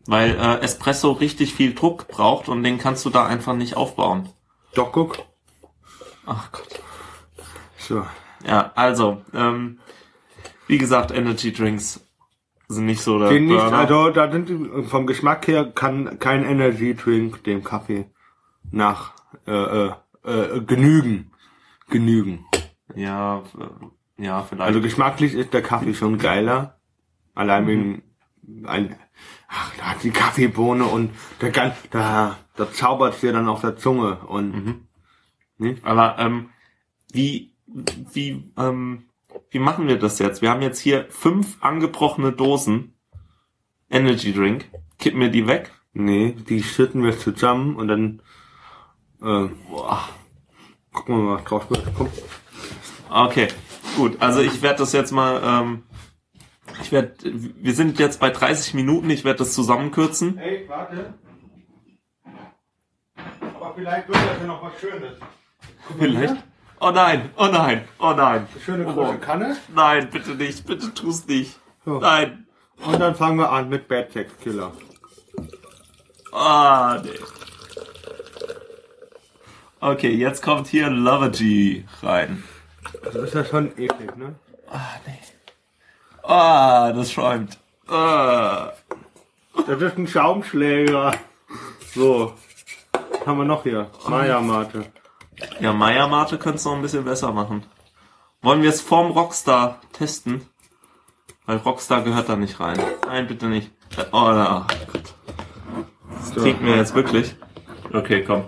Weil 0.06 0.32
äh, 0.32 0.60
Espresso 0.60 1.12
richtig 1.12 1.54
viel 1.54 1.74
Druck 1.74 2.08
braucht 2.08 2.50
und 2.50 2.63
den 2.63 2.78
kannst 2.78 3.06
du 3.06 3.10
da 3.10 3.26
einfach 3.26 3.54
nicht 3.54 3.78
aufbauen. 3.78 4.30
Doch, 4.74 4.91
guck. 4.91 5.19
Ach 6.26 6.52
Gott. 6.52 6.82
So. 7.78 8.06
Ja, 8.45 8.71
also, 8.76 9.21
ähm, 9.34 9.80
wie 10.67 10.78
gesagt, 10.78 11.12
Energy 11.12 11.54
Drinks 11.54 12.02
sind 12.71 12.86
nicht 12.86 13.01
so 13.01 13.19
der 13.19 13.29
Den 13.29 13.45
nicht, 13.45 13.57
Burner. 13.57 13.77
also 13.77 14.10
da 14.10 14.31
sind 14.31 14.88
vom 14.88 15.05
Geschmack 15.05 15.47
her 15.47 15.71
kann 15.73 16.19
kein 16.19 16.43
Energy 16.43 16.95
Drink 16.95 17.43
dem 17.43 17.63
Kaffee 17.63 18.05
nach 18.71 19.13
äh, 19.47 19.51
äh, 19.51 19.91
äh, 20.23 20.62
genügen. 20.62 21.31
Genügen. 21.89 22.45
ja, 22.95 23.43
äh, 23.60 24.23
ja, 24.23 24.43
vielleicht. 24.43 24.67
Also 24.67 24.81
geschmacklich 24.81 25.34
ist 25.34 25.53
der 25.53 25.62
Kaffee 25.63 25.93
schon 25.93 26.17
geiler. 26.17 26.79
Allein 27.34 27.65
wegen 27.67 28.03
ein, 28.65 28.95
ach, 29.47 29.73
da 29.77 29.84
hat 29.91 30.03
die 30.03 30.12
Kaffeebohne 30.12 30.86
und 30.86 31.12
der 31.41 31.51
ganz, 31.51 31.75
da, 31.89 32.38
da 32.55 32.71
zaubert 32.71 33.21
dir 33.21 33.34
dann 33.34 33.47
auf 33.47 33.62
der 33.62 33.77
Zunge 33.77 34.17
und 34.27 34.88
Aber 35.84 36.17
ähm, 36.19 36.49
wie, 37.12 37.53
wie, 38.13 38.51
ähm, 38.57 39.05
wie 39.50 39.60
machen 39.60 39.88
wir 39.88 39.98
das 39.98 40.20
jetzt? 40.20 40.41
Wir 40.41 40.50
haben 40.50 40.62
jetzt 40.62 40.80
hier 40.80 41.06
fünf 41.10 41.58
angebrochene 41.62 42.32
Dosen 42.32 42.96
Energy 43.89 44.34
Drink. 44.34 44.70
Kippen 44.98 45.20
wir 45.20 45.30
die 45.30 45.48
weg? 45.48 45.72
nee, 45.94 46.34
die 46.34 46.63
schütten 46.63 47.04
wir 47.04 47.17
zusammen 47.17 47.76
und 47.76 47.88
dann 47.88 48.22
äh, 49.22 49.50
Boah. 49.70 50.10
gucken 50.94 51.17
wir 51.17 51.24
mal, 51.24 51.36
was 51.38 51.44
draus 51.44 51.70
wird. 51.70 51.84
Komm. 51.96 52.10
Okay, 53.10 53.50
gut. 53.98 54.22
Also 54.22 54.41
ich 54.41 54.62
werde 54.62 54.80
das 54.80 54.94
jetzt 54.94 55.12
mal. 55.12 55.41
Ähm, 55.44 55.84
ich 56.82 56.91
werde. 56.91 57.13
Wir 57.24 57.74
sind 57.74 58.00
jetzt 58.00 58.20
bei 58.20 58.30
30 58.30 58.74
Minuten. 58.74 59.10
Ich 59.10 59.26
werde 59.26 59.39
das 59.39 59.54
zusammenkürzen. 59.54 60.38
Ey, 60.38 60.67
warte. 60.67 61.13
Aber 63.56 63.74
vielleicht 63.76 64.08
wird 64.08 64.17
das 64.17 64.39
ja 64.39 64.48
noch 64.48 64.63
was 64.63 64.80
Schönes. 64.80 65.20
Guck 65.88 66.00
mal 66.00 66.08
Vielleicht. 66.08 66.44
Oh 66.84 66.89
nein! 66.89 67.30
Oh 67.38 67.46
nein! 67.46 67.88
Oh 68.00 68.12
nein! 68.13 68.48
Schöne 68.65 68.88
Oh. 68.88 68.94
große 68.94 69.20
Kanne. 69.20 69.56
Nein, 69.74 70.10
bitte 70.10 70.32
nicht! 70.32 70.65
Bitte 70.65 70.91
tu's 70.96 71.28
nicht! 71.28 71.60
So. 71.86 72.00
Nein! 72.00 72.48
Und 72.84 73.00
dann 73.00 73.13
fangen 73.13 73.38
wir 73.38 73.52
an 73.52 73.70
mit 73.70 73.88
Bad 73.88 74.12
Sex 74.12 74.32
Killer. 74.41 74.72
Ah, 76.34 77.00
nee. 77.04 77.20
Okay, 79.80 80.10
jetzt 80.10 80.41
kommt 80.41 80.67
hier 80.67 80.89
Lovergy 80.89 81.86
rein. 82.02 82.44
Das 83.04 83.13
ist 83.13 83.36
ja 83.36 83.46
schon 83.46 83.78
eklig, 83.78 84.17
ne? 84.17 84.34
Ah, 84.72 84.96
nee. 85.06 85.20
Ah, 86.24 86.91
das 86.94 87.12
schäumt. 87.12 87.60
Ah. 87.88 88.72
Das 89.67 89.80
ist 89.80 89.98
ein 90.00 90.08
Schaumschläger. 90.08 91.13
So. 91.94 92.34
Was 93.12 93.28
haben 93.28 93.38
wir 93.38 93.46
noch 93.46 93.62
hier? 93.62 93.91
Maya 94.08 94.41
Mate. 94.41 94.86
Ja, 95.60 95.73
Maya 95.73 96.08
Mate 96.08 96.38
könnt's 96.38 96.65
noch 96.65 96.75
ein 96.75 96.82
bisschen 96.82 97.06
besser 97.06 97.32
machen. 97.32 97.63
Wollen 98.41 98.63
wir 98.63 98.69
es 98.69 98.82
vorm 98.82 99.12
Rockstar 99.12 99.82
testen? 99.93 100.41
Weil 101.45 101.58
Rockstar 101.58 102.04
gehört 102.04 102.30
da 102.30 102.36
nicht 102.36 102.60
rein. 102.60 102.80
Nein, 103.06 103.27
bitte 103.27 103.47
nicht. 103.47 103.71
Oh, 104.12 104.32
na, 104.32 104.65
oh 104.65 104.75
Gott. 104.91 105.13
Das 106.17 106.36
kriegt 106.36 106.62
mir 106.62 106.75
jetzt 106.75 106.95
wirklich. 106.95 107.36
Okay, 107.93 108.23
komm. 108.23 108.45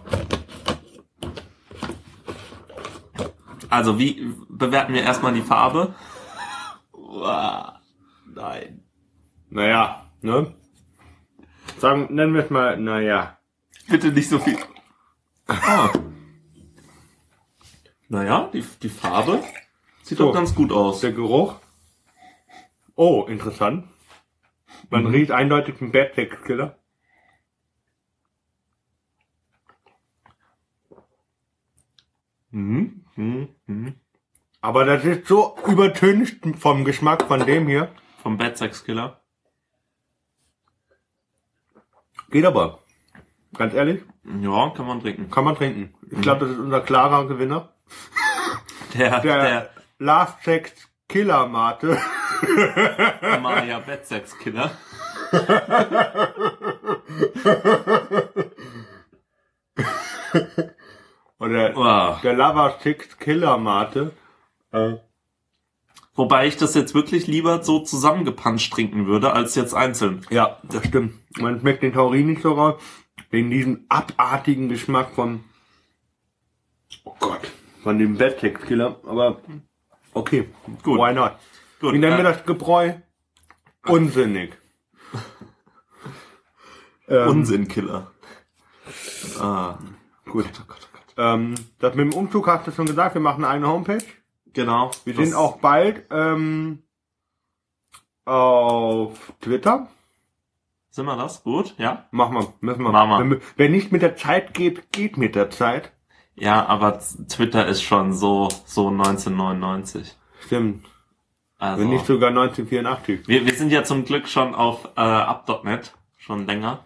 Also, 3.70 3.98
wie 3.98 4.34
bewerten 4.50 4.94
wir 4.94 5.02
erstmal 5.02 5.34
die 5.34 5.42
Farbe? 5.42 5.96
Uah, 6.94 7.82
nein. 8.34 8.84
Naja, 9.50 10.06
ne? 10.22 10.54
Sagen, 11.78 12.08
nennen 12.14 12.34
wir 12.34 12.44
es 12.44 12.50
mal, 12.50 12.78
naja. 12.78 13.38
Bitte 13.90 14.12
nicht 14.12 14.30
so 14.30 14.40
viel. 14.40 14.58
Ah. 15.48 15.90
Naja, 18.14 18.48
die, 18.54 18.64
die 18.84 18.90
Farbe 18.90 19.44
sieht 20.04 20.20
So. 20.20 20.28
doch 20.28 20.34
ganz 20.36 20.54
gut 20.54 20.72
aus. 20.72 21.00
Der 21.02 21.14
Geruch. 21.14 21.56
Oh, 22.94 23.26
interessant. 23.28 23.88
Man 24.92 25.08
riecht 25.08 25.32
eindeutig 25.32 25.82
einen 25.82 25.92
Bad 25.92 26.14
Sex 26.14 26.38
Killer. 26.44 26.78
Mhm. 32.52 33.04
Mhm. 33.16 33.50
Mhm. 33.66 33.96
Aber 34.62 34.86
das 34.86 35.04
ist 35.04 35.28
so 35.28 35.56
übertüncht 35.68 36.38
vom 36.58 36.86
Geschmack 36.86 37.24
von 37.28 37.46
dem 37.46 37.68
hier. 37.68 37.90
Vom 38.22 38.38
Bad 38.38 38.58
Sex 38.58 38.84
Killer. 38.84 39.22
Geht 42.30 42.46
aber. 42.46 42.80
Ganz 43.56 43.74
ehrlich, 43.74 44.02
Ja, 44.42 44.70
kann 44.76 44.88
man 44.88 45.00
trinken. 45.02 45.30
kann 45.30 45.44
man 45.46 45.56
trinken. 45.56 45.94
Ich 46.10 46.22
glaube, 46.22 46.42
das 46.46 46.52
ist 46.56 46.60
unser 46.60 46.82
klarer 46.82 47.28
Gewinner. 47.28 47.73
Der, 48.94 49.20
Der, 49.22 49.42
der, 49.42 49.70
Last 50.00 50.44
Sex 50.44 50.72
Killer 51.10 51.48
Mate. 51.48 51.98
Maya 53.42 53.80
Bad 53.80 54.06
Sex 54.06 54.38
Killer. 54.38 54.70
Oder 61.40 61.76
Uah. 61.76 62.20
der 62.24 62.34
Lava 62.34 62.78
Six 62.82 63.18
Killer 63.18 63.58
Mate. 63.58 64.12
Äh, 64.72 64.94
Wobei 66.16 66.48
ich 66.48 66.58
das 66.58 66.76
jetzt 66.76 66.94
wirklich 66.94 67.26
lieber 67.28 67.64
so 67.64 67.80
zusammengepanscht 67.80 68.72
trinken 68.72 69.08
würde, 69.08 69.34
als 69.34 69.56
jetzt 69.56 69.74
einzeln. 69.74 70.26
ja, 70.30 70.60
das 70.64 70.86
stimmt. 70.86 71.16
Man 71.40 71.60
schmeckt 71.60 71.82
den 71.82 71.94
Taurin 71.94 72.28
nicht 72.28 72.44
so 72.44 72.54
raus. 72.54 72.82
Den 73.32 73.50
diesen 73.50 73.86
abartigen 73.90 74.70
Geschmack 74.70 75.12
von 75.16 75.44
Oh 77.04 77.16
Gott. 77.20 77.52
Von 77.84 78.00
dem 78.00 78.18
Wettex-Killer, 78.18 79.00
aber 79.06 79.42
okay. 80.14 80.50
Gut. 80.84 81.00
Why 81.00 81.14
not? 81.14 81.34
Gut, 81.82 81.94
Wie 81.94 82.00
nennen 82.00 82.18
wir 82.18 82.26
äh, 82.26 82.34
das 82.34 82.46
Gebräu? 82.46 82.94
Unsinnig. 83.86 84.58
ähm, 87.10 87.28
Unsinnkiller. 87.28 88.12
Ah, 89.40 89.78
Gut. 90.26 90.46
oh 90.46 90.64
Gott, 90.66 90.80
oh 90.82 90.88
Gott. 90.94 91.14
Ähm, 91.18 91.56
das 91.80 91.96
mit 91.96 92.12
dem 92.12 92.18
Umzug 92.18 92.48
hast 92.48 92.68
du 92.68 92.72
schon 92.72 92.86
gesagt, 92.86 93.16
wir 93.16 93.22
machen 93.22 93.44
eine 93.44 93.68
Homepage. 93.68 94.04
Genau. 94.54 94.92
Wir 95.04 95.16
sind 95.16 95.34
auch 95.34 95.58
bald 95.58 96.06
ähm, 96.12 96.84
auf 98.26 99.34
Twitter. 99.42 99.90
Sind 100.90 101.06
wir 101.06 101.18
das? 101.18 101.44
Gut, 101.44 101.76
ja? 101.78 102.08
Machen 102.12 102.36
wir, 102.36 102.54
müssen 102.62 102.84
wir. 102.84 102.92
Machen 102.92 103.30
wir. 103.30 103.38
Wenn, 103.38 103.42
wer 103.58 103.70
nicht 103.70 103.92
mit 103.92 104.04
der 104.04 104.16
Zeit 104.16 104.54
geht, 104.54 104.92
geht 104.92 105.18
mit 105.18 105.36
der 105.36 105.50
Zeit. 105.50 105.92
Ja, 106.36 106.66
aber 106.66 107.00
Twitter 107.30 107.68
ist 107.68 107.84
schon 107.84 108.14
so, 108.14 108.50
so 108.66 108.88
1999. 108.90 110.16
Stimmt. 110.46 110.86
Also, 111.60 111.82
Wenn 111.82 111.90
nicht 111.90 112.06
sogar 112.06 112.30
1984. 112.30 113.28
wir, 113.28 113.46
wir 113.46 113.54
sind 113.54 113.72
ja 113.72 113.84
zum 113.84 114.04
Glück 114.06 114.28
schon 114.28 114.54
auf 114.56 114.86
äh, 114.98 115.02
up.net, 115.02 115.94
schon 116.18 116.46
länger. 116.46 116.86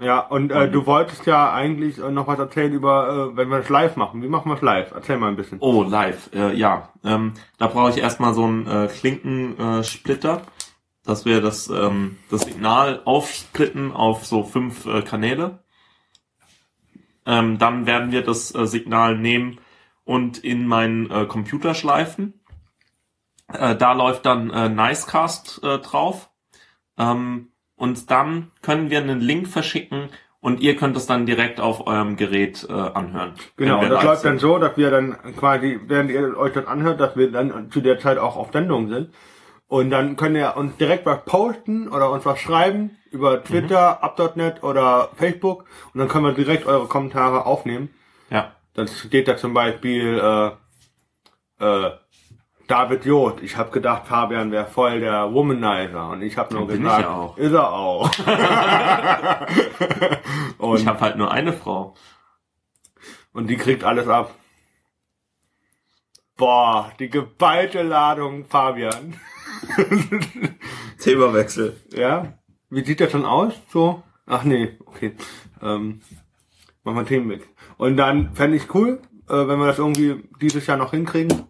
Ja, 0.00 0.20
und 0.20 0.52
äh, 0.52 0.64
Und- 0.64 0.72
du 0.72 0.86
wolltest 0.86 1.26
ja 1.26 1.52
eigentlich 1.52 1.98
äh, 1.98 2.10
noch 2.12 2.28
was 2.28 2.38
erzählen 2.38 2.72
über, 2.72 3.30
äh, 3.32 3.36
wenn 3.36 3.48
wir 3.48 3.58
es 3.58 3.68
live 3.68 3.96
machen. 3.96 4.22
Wie 4.22 4.28
machen 4.28 4.48
wir 4.48 4.54
es 4.54 4.62
live? 4.62 4.92
Erzähl 4.92 5.16
mal 5.16 5.26
ein 5.28 5.34
bisschen. 5.36 5.58
Oh, 5.60 5.82
live, 5.82 6.30
äh, 6.32 6.54
ja. 6.54 6.90
Ähm, 7.04 7.32
da 7.58 7.66
brauche 7.66 7.90
ich 7.90 7.98
erstmal 7.98 8.32
so 8.34 8.44
einen 8.44 8.66
äh, 8.68 8.86
Klinkensplitter, 8.86 9.82
Splitter, 9.82 10.42
dass 11.04 11.24
wir 11.24 11.40
das, 11.40 11.68
ähm, 11.68 12.18
das 12.30 12.42
Signal 12.42 13.00
aufsplitten 13.04 13.90
auf 13.92 14.24
so 14.26 14.44
fünf 14.44 14.86
äh, 14.86 15.02
Kanäle. 15.02 15.64
Ähm, 17.28 17.58
dann 17.58 17.86
werden 17.86 18.10
wir 18.10 18.22
das 18.22 18.54
äh, 18.54 18.66
Signal 18.66 19.18
nehmen 19.18 19.58
und 20.04 20.38
in 20.38 20.66
meinen 20.66 21.10
äh, 21.10 21.26
Computer 21.26 21.74
schleifen. 21.74 22.40
Äh, 23.52 23.76
da 23.76 23.92
läuft 23.92 24.24
dann 24.24 24.48
äh, 24.48 24.70
Nicecast 24.70 25.60
äh, 25.62 25.78
drauf. 25.78 26.30
Ähm, 26.96 27.52
und 27.76 28.10
dann 28.10 28.50
können 28.62 28.88
wir 28.88 28.98
einen 28.98 29.20
Link 29.20 29.46
verschicken 29.46 30.08
und 30.40 30.60
ihr 30.60 30.76
könnt 30.76 30.96
es 30.96 31.06
dann 31.06 31.26
direkt 31.26 31.60
auf 31.60 31.86
eurem 31.86 32.16
Gerät 32.16 32.66
äh, 32.66 32.72
anhören. 32.72 33.34
Genau, 33.56 33.84
das 33.86 34.02
läuft 34.02 34.22
sind. 34.22 34.30
dann 34.30 34.38
so, 34.38 34.58
dass 34.58 34.78
wir 34.78 34.90
dann 34.90 35.16
quasi, 35.36 35.78
während 35.86 36.10
ihr 36.10 36.34
euch 36.34 36.54
das 36.54 36.66
anhört, 36.66 36.98
dass 36.98 37.14
wir 37.14 37.30
dann 37.30 37.70
zu 37.70 37.82
der 37.82 37.98
Zeit 37.98 38.16
auch 38.16 38.36
auf 38.36 38.52
Sendung 38.52 38.88
sind. 38.88 39.10
Und 39.68 39.90
dann 39.90 40.16
könnt 40.16 40.36
ihr 40.36 40.56
uns 40.56 40.76
direkt 40.78 41.04
was 41.04 41.24
posten 41.26 41.88
oder 41.88 42.10
uns 42.10 42.24
was 42.24 42.40
schreiben 42.40 42.96
über 43.10 43.44
Twitter, 43.44 44.02
up.net 44.02 44.62
oder 44.62 45.10
Facebook. 45.14 45.66
Und 45.92 46.00
dann 46.00 46.08
können 46.08 46.24
wir 46.24 46.32
direkt 46.32 46.66
eure 46.66 46.86
Kommentare 46.86 47.44
aufnehmen. 47.44 47.90
Ja. 48.30 48.52
Dann 48.74 48.88
steht 48.88 49.28
da 49.28 49.36
zum 49.36 49.52
Beispiel 49.52 50.18
äh, 50.18 50.50
äh, 51.64 51.90
David 52.66 53.04
Joth. 53.04 53.42
Ich 53.42 53.56
habe 53.56 53.70
gedacht, 53.70 54.06
Fabian 54.06 54.50
wäre 54.52 54.66
voll 54.66 55.00
der 55.00 55.32
Womanizer. 55.34 56.08
Und 56.10 56.22
ich 56.22 56.38
habe 56.38 56.54
nur 56.54 56.66
Bin 56.66 56.82
gesagt, 56.82 57.02
ja 57.02 57.10
auch. 57.10 57.36
ist 57.36 57.52
er 57.52 57.72
auch. 57.72 58.10
und, 60.58 60.80
Ich 60.80 60.86
habe 60.86 61.00
halt 61.00 61.16
nur 61.16 61.30
eine 61.30 61.52
Frau. 61.52 61.94
und 63.32 63.48
die 63.48 63.56
kriegt 63.56 63.84
alles 63.84 64.08
ab. 64.08 64.34
Boah, 66.36 66.92
die 66.98 67.08
geballte 67.10 67.82
Ladung, 67.82 68.44
Fabian. 68.44 69.18
Themawechsel. 71.00 71.76
Ja? 71.92 72.38
Wie 72.70 72.84
sieht 72.84 73.00
das 73.00 73.10
schon 73.10 73.24
aus? 73.24 73.54
So? 73.72 74.02
Ach 74.26 74.44
nee, 74.44 74.76
okay. 74.84 75.14
Ähm, 75.62 76.00
machen 76.84 76.96
wir 76.96 77.06
Themen 77.06 77.30
weg. 77.30 77.48
Und 77.76 77.96
dann 77.96 78.34
fände 78.34 78.56
ich 78.56 78.74
cool, 78.74 79.00
äh, 79.28 79.48
wenn 79.48 79.58
wir 79.58 79.66
das 79.66 79.78
irgendwie 79.78 80.22
dieses 80.40 80.66
Jahr 80.66 80.76
noch 80.76 80.90
hinkriegen. 80.90 81.44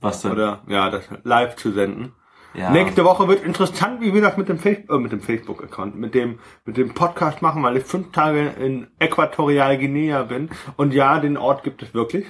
Was 0.00 0.22
denn? 0.22 0.32
Oder 0.32 0.62
ja, 0.68 0.90
das 0.90 1.08
live 1.24 1.56
zu 1.56 1.72
senden. 1.72 2.12
ja. 2.54 2.70
Nächste 2.70 3.04
Woche 3.04 3.26
wird 3.26 3.42
interessant, 3.44 4.00
wie 4.00 4.12
wir 4.14 4.20
das 4.20 4.36
mit 4.36 4.48
dem, 4.48 4.58
Face 4.58 4.88
äh, 4.88 4.98
mit 4.98 5.12
dem 5.12 5.20
Facebook-Account, 5.20 5.96
mit 5.96 6.14
dem, 6.14 6.38
mit 6.64 6.76
dem 6.76 6.94
Podcast 6.94 7.42
machen, 7.42 7.62
weil 7.62 7.76
ich 7.76 7.84
fünf 7.84 8.12
Tage 8.12 8.48
in 8.48 8.88
Äquatorial 8.98 9.78
Guinea 9.78 10.22
bin. 10.24 10.50
Und 10.76 10.92
ja, 10.92 11.18
den 11.18 11.36
Ort 11.36 11.64
gibt 11.64 11.82
es 11.82 11.94
wirklich. 11.94 12.26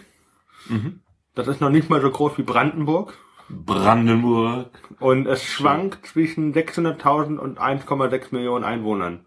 Mhm. 0.68 1.00
Das 1.34 1.48
ist 1.48 1.60
noch 1.60 1.70
nicht 1.70 1.90
mal 1.90 2.00
so 2.00 2.10
groß 2.10 2.38
wie 2.38 2.42
Brandenburg. 2.42 3.14
Brandenburg. 3.48 4.70
Und 5.00 5.26
es 5.26 5.44
schwankt 5.44 6.06
zwischen 6.06 6.54
600.000 6.54 7.36
und 7.38 7.58
1,6 7.58 8.26
Millionen 8.30 8.64
Einwohnern. 8.64 9.20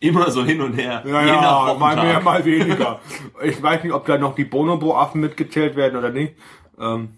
Immer 0.00 0.30
so 0.30 0.44
hin 0.44 0.60
und 0.60 0.72
her. 0.74 1.02
Ja, 1.06 1.24
ja, 1.24 1.76
mal 1.78 1.96
mehr, 1.96 2.20
mal 2.20 2.44
weniger. 2.44 3.00
Ich 3.42 3.62
weiß 3.62 3.84
nicht, 3.84 3.92
ob 3.92 4.06
da 4.06 4.18
noch 4.18 4.34
die 4.34 4.44
Bonobo-Affen 4.44 5.20
mitgezählt 5.20 5.76
werden 5.76 5.96
oder 5.96 6.10
nicht. 6.10 6.34
Ähm, 6.78 7.10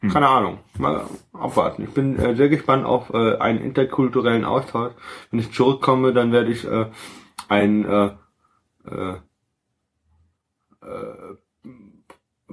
Hm. 0.00 0.10
Keine 0.10 0.28
Ahnung. 0.28 0.58
Mal 0.78 1.06
abwarten. 1.32 1.84
Ich 1.84 1.90
bin 1.90 2.18
äh, 2.18 2.34
sehr 2.36 2.48
gespannt 2.48 2.84
auf 2.84 3.10
äh, 3.10 3.36
einen 3.38 3.60
interkulturellen 3.60 4.44
Austausch. 4.44 4.92
Wenn 5.30 5.40
ich 5.40 5.52
zurückkomme, 5.52 6.12
dann 6.12 6.32
werde 6.32 6.50
ich 6.50 6.64
äh, 6.64 6.86
einen 7.48 7.84
äh, 7.84 8.10
äh, 8.88 9.14
äh, 10.82 11.36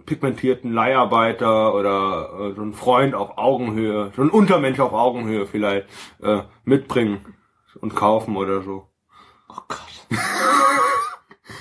pigmentierten 0.06 0.72
Leiharbeiter 0.74 1.74
oder 1.74 2.30
äh, 2.52 2.56
so 2.56 2.62
einen 2.62 2.74
Freund 2.74 3.16
auf 3.16 3.38
Augenhöhe, 3.38 4.12
so 4.16 4.22
einen 4.22 4.32
Untermensch 4.32 4.80
auf 4.80 4.94
Augenhöhe 4.94 5.46
vielleicht 5.46 5.88
äh, 6.22 6.44
mitbringen 6.66 7.36
und 7.82 7.96
kaufen 7.96 8.36
oder 8.36 8.62
so. 8.62 8.88
Oh 9.50 9.62
Gott. 9.68 10.20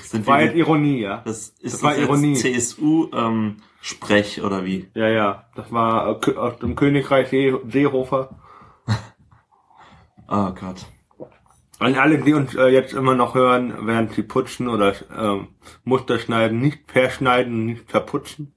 Sind 0.02 0.26
War 0.26 0.42
jetzt 0.42 0.57
Ironie, 0.57 1.00
ja? 1.00 1.22
das 1.24 1.48
ist 1.61 1.74
das 1.74 1.83
war 1.83 1.94
das 1.94 2.02
Ironie. 2.02 2.35
CSU 2.35 3.09
ähm, 3.14 3.57
Sprech 3.81 4.42
oder 4.42 4.64
wie? 4.64 4.88
Ja, 4.94 5.09
ja. 5.09 5.44
Das 5.57 5.72
war 5.72 6.20
äh, 6.28 6.35
aus 6.37 6.59
dem 6.59 6.76
Königreich 6.76 7.28
See 7.28 7.52
Seehofer. 7.66 8.31
Oh 10.28 10.50
Gott. 10.61 10.87
An 11.83 11.95
alle, 11.97 12.18
die 12.18 12.33
uns 12.35 12.55
äh, 12.55 12.68
jetzt 12.68 12.92
immer 12.92 13.14
noch 13.14 13.35
hören, 13.35 13.75
während 13.87 14.12
sie 14.12 14.23
putzen 14.23 14.68
oder 14.68 14.95
ähm, 15.16 15.49
Muster 15.85 16.18
schneiden, 16.18 16.61
nicht 16.61 16.90
verschneiden, 16.90 17.66
nicht 17.66 17.90
verputzen. 17.90 18.55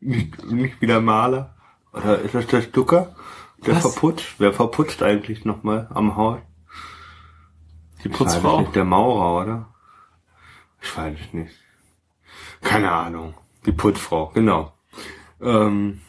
Nicht, 0.00 0.44
nicht 0.44 0.80
wie 0.80 0.86
der 0.86 1.00
Maler. 1.00 1.56
Oder 1.92 2.20
ist 2.20 2.34
das 2.34 2.46
der 2.48 2.62
Stucker? 2.62 3.16
Der 3.64 3.76
Was? 3.76 3.82
verputzt? 3.82 4.34
Wer 4.38 4.52
verputzt 4.52 5.02
eigentlich 5.02 5.44
nochmal 5.44 5.88
am 5.94 6.16
Haus? 6.16 6.38
Die 8.04 8.10
Putzfrau? 8.10 8.60
nicht 8.60 8.76
der 8.76 8.84
Maurer, 8.84 9.42
oder? 9.42 9.74
Ich 10.82 10.96
weiß 10.96 11.18
es 11.18 11.32
nicht. 11.32 11.54
Keine 12.60 12.92
Ahnung. 12.92 13.34
Die 13.64 13.72
Putzfrau, 13.72 14.30
genau. 14.34 14.74
Ähm, 15.40 16.00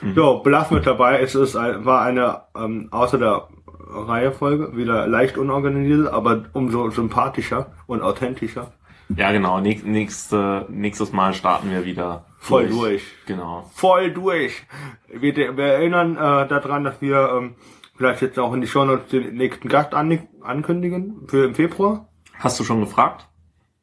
Mhm. 0.00 0.14
So, 0.14 0.40
belassen 0.40 0.76
wir 0.76 0.82
dabei. 0.82 1.20
Es 1.20 1.34
ist 1.34 1.54
war 1.54 2.02
eine 2.02 2.42
ähm, 2.54 2.88
außer 2.90 3.18
der 3.18 3.48
Reihefolge 3.80 4.76
wieder 4.76 5.06
leicht 5.06 5.38
unorganisiert, 5.38 6.12
aber 6.12 6.44
umso 6.52 6.90
sympathischer 6.90 7.72
und 7.86 8.02
authentischer. 8.02 8.72
Ja, 9.16 9.32
genau. 9.32 9.60
Näch, 9.60 9.84
nächste, 9.84 10.66
nächstes 10.68 11.12
Mal 11.12 11.32
starten 11.32 11.70
wir 11.70 11.84
wieder. 11.84 12.26
Voll 12.38 12.68
durch. 12.68 13.02
Genau. 13.26 13.68
Voll 13.74 14.12
durch. 14.12 14.62
Wir, 15.08 15.34
wir 15.34 15.64
erinnern 15.64 16.16
äh, 16.16 16.46
daran, 16.46 16.84
dass 16.84 17.00
wir 17.00 17.30
ähm, 17.36 17.54
vielleicht 17.96 18.22
jetzt 18.22 18.38
auch 18.38 18.52
in 18.52 18.60
die 18.60 18.66
Show 18.66 18.84
Notes 18.84 19.08
den 19.08 19.34
nächsten 19.34 19.68
Gast 19.68 19.94
an, 19.94 20.28
ankündigen 20.42 21.26
für 21.26 21.44
im 21.44 21.54
Februar. 21.54 22.08
Hast 22.34 22.60
du 22.60 22.64
schon 22.64 22.80
gefragt? 22.80 23.26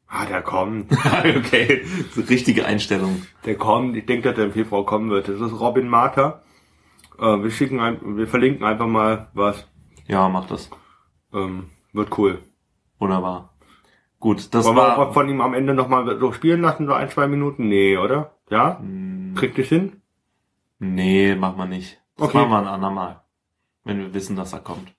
Ah, 0.08 0.24
der 0.24 0.42
kommt. 0.42 0.92
okay. 1.36 1.84
So 2.12 2.22
richtige 2.22 2.64
Einstellung. 2.64 3.22
Der 3.44 3.56
kommt, 3.56 3.96
ich 3.96 4.06
denke, 4.06 4.28
dass 4.28 4.36
der 4.36 4.46
im 4.46 4.52
Februar 4.52 4.86
kommen 4.86 5.10
wird. 5.10 5.28
Das 5.28 5.40
ist 5.40 5.60
Robin 5.60 5.88
Marter. 5.88 6.42
Äh, 7.18 7.42
wir 7.42 7.50
schicken 7.50 7.80
ein, 7.80 8.16
wir 8.16 8.28
verlinken 8.28 8.64
einfach 8.64 8.86
mal 8.86 9.28
was. 9.34 9.66
Ja, 10.06 10.28
mach 10.28 10.46
das. 10.46 10.70
Ähm, 11.32 11.70
wird 11.92 12.16
cool. 12.18 12.42
Wunderbar. 12.98 13.54
Gut, 14.18 14.54
das 14.54 14.64
Wollen 14.64 14.76
wir 14.76 14.82
war. 14.82 14.98
auch 14.98 15.12
von 15.14 15.28
ihm 15.28 15.40
am 15.40 15.54
Ende 15.54 15.74
nochmal 15.74 16.18
so 16.18 16.32
spielen 16.32 16.62
lassen, 16.62 16.86
so 16.86 16.92
ein, 16.94 17.10
zwei 17.10 17.26
Minuten? 17.26 17.68
Nee, 17.68 17.96
oder? 17.98 18.34
Ja? 18.50 18.78
Hm, 18.78 19.34
Kriegt 19.36 19.58
es 19.58 19.68
hin? 19.68 20.00
Nee, 20.78 21.34
machen 21.34 21.58
wir 21.58 21.66
nicht. 21.66 22.00
Das 22.16 22.28
Okay. 22.28 22.38
machen 22.38 22.50
wir 22.50 22.58
ein 22.58 22.66
andermal. 22.66 23.22
Wenn 23.84 23.98
wir 23.98 24.14
wissen, 24.14 24.36
dass 24.36 24.52
er 24.52 24.60
kommt. 24.60 24.94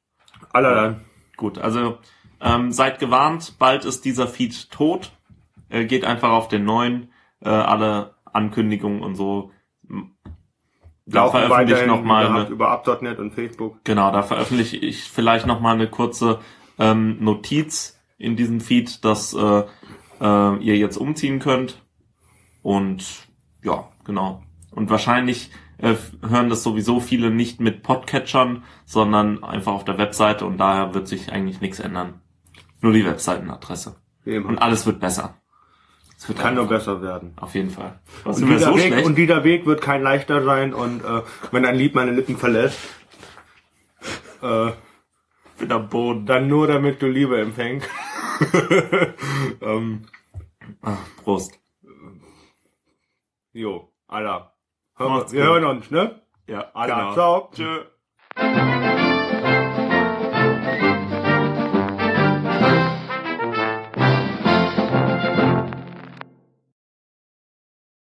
Aller 0.54 0.76
dann. 0.76 1.02
Gut, 1.36 1.58
also 1.58 1.98
ähm, 2.40 2.72
seid 2.72 3.00
gewarnt, 3.00 3.56
bald 3.60 3.86
ist 3.86 4.06
dieser 4.06 4.28
Feed 4.28 4.70
tot. 4.72 5.12
Äh, 5.70 5.86
geht 5.86 6.06
einfach 6.06 6.30
auf 6.32 6.48
den 6.48 6.64
neuen, 6.66 7.12
äh, 7.42 7.50
alle 7.50 8.16
Ankündigungen 8.26 9.02
und 9.02 9.16
so. 9.16 9.52
Da 11.08 11.30
veröffentliche 11.30 11.64
ich 11.64 11.72
weiterhin 11.72 11.88
noch 11.88 12.04
mal 12.04 12.28
gehabt 12.28 12.40
eine, 12.48 12.50
über 12.50 12.70
up.net 12.70 13.20
und 13.20 13.34
Facebook. 13.34 13.84
genau, 13.86 14.12
da 14.12 14.24
veröffentliche 14.24 14.78
ich 14.78 15.04
vielleicht 15.04 15.46
noch 15.46 15.62
mal 15.62 15.74
eine 15.74 15.88
kurze 15.88 16.40
ähm, 16.78 17.18
Notiz 17.24 17.98
in 18.18 18.36
diesem 18.36 18.60
Feed, 18.60 19.06
dass 19.06 19.34
äh, 19.34 19.64
äh, 20.20 20.58
ihr 20.58 20.78
jetzt 20.78 20.98
umziehen 20.98 21.40
könnt. 21.40 21.82
Und 22.62 23.06
ja, 23.64 23.88
genau. 24.04 24.44
Und 24.72 24.90
wahrscheinlich 24.90 25.52
äh, 25.78 25.96
hören 26.28 26.50
das 26.50 26.64
sowieso 26.64 27.00
viele 27.00 27.30
nicht 27.32 27.62
mit 27.62 27.84
Podcatchern, 27.84 28.64
sondern 28.86 29.44
einfach 29.44 29.74
auf 29.74 29.86
der 29.86 29.98
Webseite 29.98 30.46
und 30.46 30.58
daher 30.58 30.94
wird 30.94 31.08
sich 31.08 31.32
eigentlich 31.32 31.62
nichts 31.62 31.80
ändern. 31.80 32.22
Nur 32.82 32.94
die 32.94 33.06
Webseitenadresse. 33.06 33.96
Und 34.26 34.58
alles 34.58 34.86
wird 34.86 35.00
besser. 35.00 35.36
Es 36.18 36.28
wird 36.28 36.40
Kann 36.40 36.56
nur 36.56 36.68
besser 36.68 37.02
werden. 37.02 37.34
Auf 37.40 37.54
jeden 37.54 37.70
Fall. 37.70 38.00
Was 38.24 38.42
Und 38.42 38.50
dieser, 38.50 38.72
so 38.72 38.76
Weg, 38.78 38.88
schlecht? 38.88 39.06
und 39.06 39.16
dieser 39.16 39.44
Weg 39.44 39.66
wird 39.68 39.82
kein 39.82 40.02
leichter 40.02 40.44
sein 40.44 40.74
und 40.74 41.04
äh, 41.06 41.22
wenn 41.52 41.64
ein 41.64 41.76
Lied 41.76 41.94
meine 41.94 42.12
Lippen 42.12 42.38
verlässt, 42.38 42.80
äh, 44.42 44.72
bin 45.60 45.72
am 45.72 45.90
Boden. 45.90 46.26
dann 46.26 46.48
nur 46.48 46.66
damit 46.68 47.02
du 47.04 47.08
Liebe 47.08 47.40
empfängst. 47.40 47.88
ähm, 49.62 50.06
Ach, 50.82 50.98
Prost. 51.24 51.60
jo, 53.54 53.92
Alter. 54.08 54.54
Hör, 54.96 55.10
wir 55.10 55.24
gut. 55.24 55.34
hören 55.34 55.66
uns, 55.66 55.92
ne? 55.92 56.22
Ja, 56.48 56.72
Alter, 56.74 56.96
genau. 56.96 57.14
ciao. 57.14 57.50
Tschö. 57.54 59.04